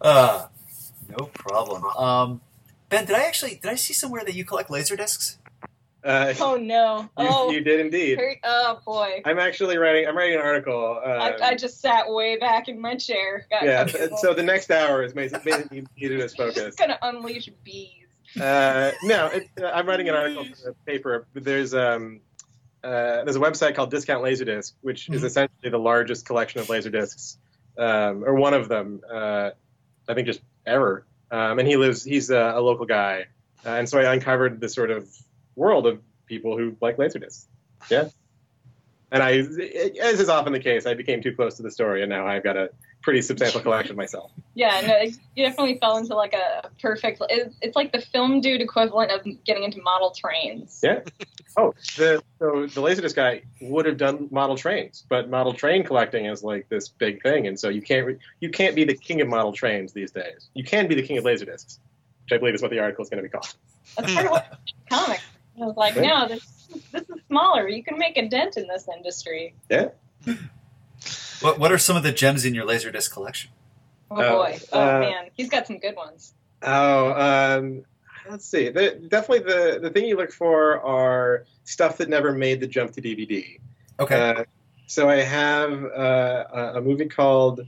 [0.00, 0.46] Uh,
[1.18, 1.84] no problem.
[1.96, 2.40] Um,
[2.88, 5.38] ben, did I actually did I see somewhere that you collect laser discs?
[6.04, 7.00] Uh, Oh no.
[7.02, 8.18] you, Oh, you did indeed.
[8.18, 9.22] Here- oh boy.
[9.24, 10.06] I'm actually writing.
[10.06, 11.00] I'm writing an article.
[11.04, 13.46] Uh, I, I just sat way back in my chair.
[13.50, 13.86] Got yeah.
[14.20, 16.56] So the next hour is basically basically needed as focus.
[16.56, 18.01] just gonna unleash bees.
[18.40, 21.26] Uh, no, it, uh, I'm writing an article for the paper.
[21.34, 22.20] There's um,
[22.82, 25.26] uh, there's a website called Discount Laserdisc, which is Mhm.
[25.26, 27.36] essentially the largest collection of laserdiscs,
[27.78, 29.00] um, or one of them.
[29.10, 29.50] Uh,
[30.08, 31.04] I think just ever.
[31.30, 32.04] Um, and he lives.
[32.04, 33.26] He's a, a local guy,
[33.64, 35.08] uh, and so I uncovered this sort of
[35.56, 37.46] world of people who like laserdiscs.
[37.90, 38.08] Yeah.
[39.10, 42.08] And I, as is often the case, I became too close to the story, and
[42.08, 42.70] now I've got a
[43.02, 44.30] pretty substantial collection myself.
[44.54, 47.22] Yeah, no, you definitely fell into like a perfect.
[47.28, 50.80] It's, it's like the film dude equivalent of getting into model trains.
[50.82, 51.00] Yeah.
[51.56, 56.26] Oh, the so the laserdisc guy would have done model trains, but model train collecting
[56.26, 59.28] is like this big thing, and so you can't you can't be the king of
[59.28, 60.48] model trains these days.
[60.54, 61.78] You can be the king of laserdiscs,
[62.24, 63.54] which I believe is what the article is going to be called.
[63.96, 64.58] That's part of what
[64.88, 65.20] comic.
[65.60, 67.68] I was like, no, this this is smaller.
[67.68, 69.54] You can make a dent in this industry.
[69.68, 69.88] Yeah.
[71.42, 73.50] What What are some of the gems in your laserdisc collection?
[74.10, 74.58] Oh boy.
[74.72, 76.34] Oh uh, man, he's got some good ones.
[76.62, 77.84] Oh, um,
[78.30, 78.68] let's see.
[78.68, 82.92] The, definitely the the thing you look for are stuff that never made the jump
[82.92, 83.58] to DVD.
[83.98, 84.30] Okay.
[84.30, 84.44] Uh,
[84.86, 87.66] so I have uh, a- a movie called.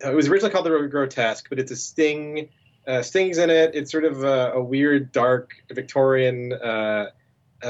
[0.00, 2.48] It was originally called The Grotesque, but it's a Sting.
[2.86, 3.74] Uh, Sting's in it.
[3.74, 7.10] It's sort of a, a weird, dark Victorian, uh,
[7.64, 7.68] uh,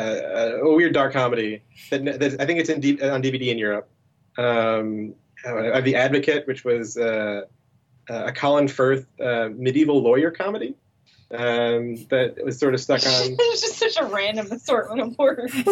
[0.63, 3.89] a weird dark comedy that, that I think it's in D, on DVD in Europe.
[4.37, 5.15] Um,
[5.47, 7.43] I have The Advocate, which was uh,
[8.09, 10.75] a Colin Firth uh, medieval lawyer comedy
[11.31, 13.33] um, that was sort of stuck on.
[13.33, 15.53] it was just such a random assortment of words.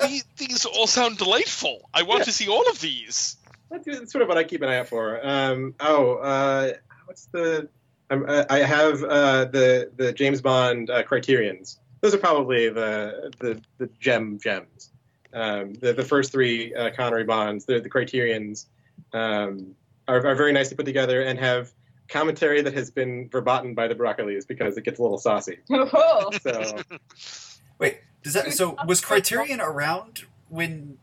[0.00, 1.88] these, these all sound delightful.
[1.92, 3.36] I want to see all of these.
[3.70, 5.20] That's that's sort of what I keep an eye out for.
[5.26, 6.72] Um, oh, uh,
[7.06, 7.68] what's the?
[8.10, 11.78] Um, I I have uh, the the James Bond uh, Criterions.
[12.00, 14.90] Those are probably the the, the gem gems.
[15.32, 18.66] Um, the the first three uh, Connery Bonds, the the Criterions,
[19.12, 19.74] um,
[20.08, 21.72] are, are very nicely put together and have
[22.08, 25.58] commentary that has been verboten by the Broccolis because it gets a little saucy.
[25.70, 26.76] Oh, So
[27.78, 30.98] Wait, does that so was Criterion around when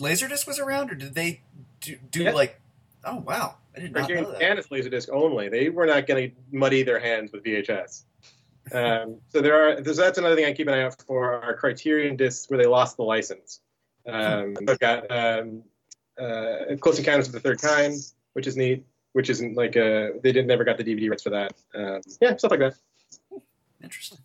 [0.00, 1.42] Laserdisc was around, or did they
[1.80, 2.32] do, do Yeah.
[2.32, 2.60] like?
[3.04, 4.42] Oh wow, I did not know Criterion that.
[4.42, 5.48] and it's Laserdisc only.
[5.48, 8.04] They were not going to muddy their hands with VHS.
[8.72, 9.80] Um, so there are.
[9.82, 12.66] There's, that's another thing I keep an eye out for are Criterion discs where they
[12.66, 13.60] lost the license.
[14.08, 15.62] Um, I've got um,
[16.20, 17.94] uh, Close Encounters of the Third Kind,
[18.32, 18.84] which is neat.
[19.12, 21.52] Which isn't like a they didn't never got the DVD rights for that.
[21.72, 22.74] Um, yeah, stuff like that.
[23.80, 24.18] Interesting.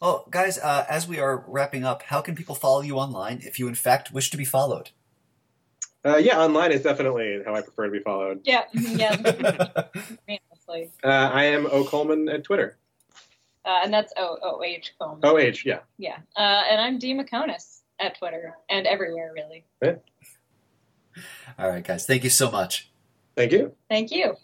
[0.00, 3.58] Well, guys, uh, as we are wrapping up, how can people follow you online if
[3.58, 4.90] you, in fact, wish to be followed?
[6.04, 8.42] Uh, yeah, online is definitely how I prefer to be followed.
[8.44, 9.16] yeah, yeah.
[10.28, 10.90] Honestly.
[11.02, 12.76] Uh, I am O Coleman at Twitter.
[13.64, 15.20] Uh, and that's O O H Coleman.
[15.24, 15.80] O H, yeah.
[15.98, 16.18] Yeah.
[16.36, 19.64] Uh, and I'm D Meconis at Twitter and everywhere really.
[21.58, 22.90] All right, guys, thank you so much.
[23.36, 23.74] Thank you.
[23.88, 24.36] Thank you.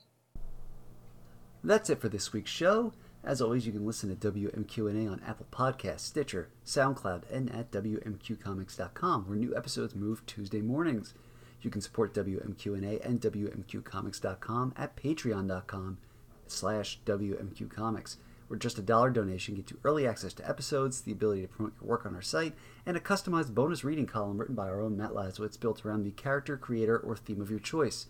[1.62, 2.92] That's it for this week's show.
[3.22, 9.28] As always, you can listen to WMQ&A on Apple Podcasts, Stitcher, SoundCloud, and at WMQComics.com,
[9.28, 11.12] where new episodes move Tuesday mornings.
[11.60, 15.98] You can support WMQ&A and WMQComics.com at patreon.com
[16.46, 18.16] slash WMQComics,
[18.50, 21.72] where just a dollar donation gets you early access to episodes, the ability to promote
[21.80, 22.52] your work on our site,
[22.84, 26.10] and a customized bonus reading column written by our own Matt Lazorwitz built around the
[26.10, 28.06] character, creator, or theme of your choice.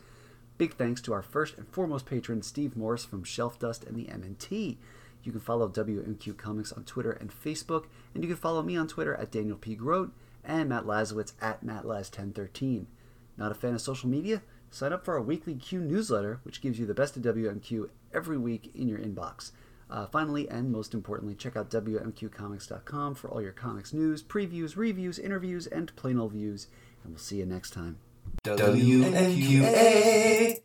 [0.56, 4.78] Big thanks to our first and foremost patron, Steve Morris from Shelfdust and the MNT.
[5.22, 7.84] You can follow WMQ Comics on Twitter and Facebook,
[8.14, 9.74] and you can follow me on Twitter at Daniel P.
[9.74, 12.86] Grote and Matt Lazorwitz at MattLaz1013.
[13.36, 14.40] Not a fan of social media?
[14.70, 18.38] Sign up for our weekly Q newsletter, which gives you the best of WMQ every
[18.38, 19.52] week in your inbox.
[19.90, 25.18] Uh, finally, and most importantly, check out WMQComics.com for all your comics news, previews, reviews,
[25.18, 26.68] interviews, and plain old views.
[27.02, 27.98] And we'll see you next time.
[28.44, 30.58] WMQA.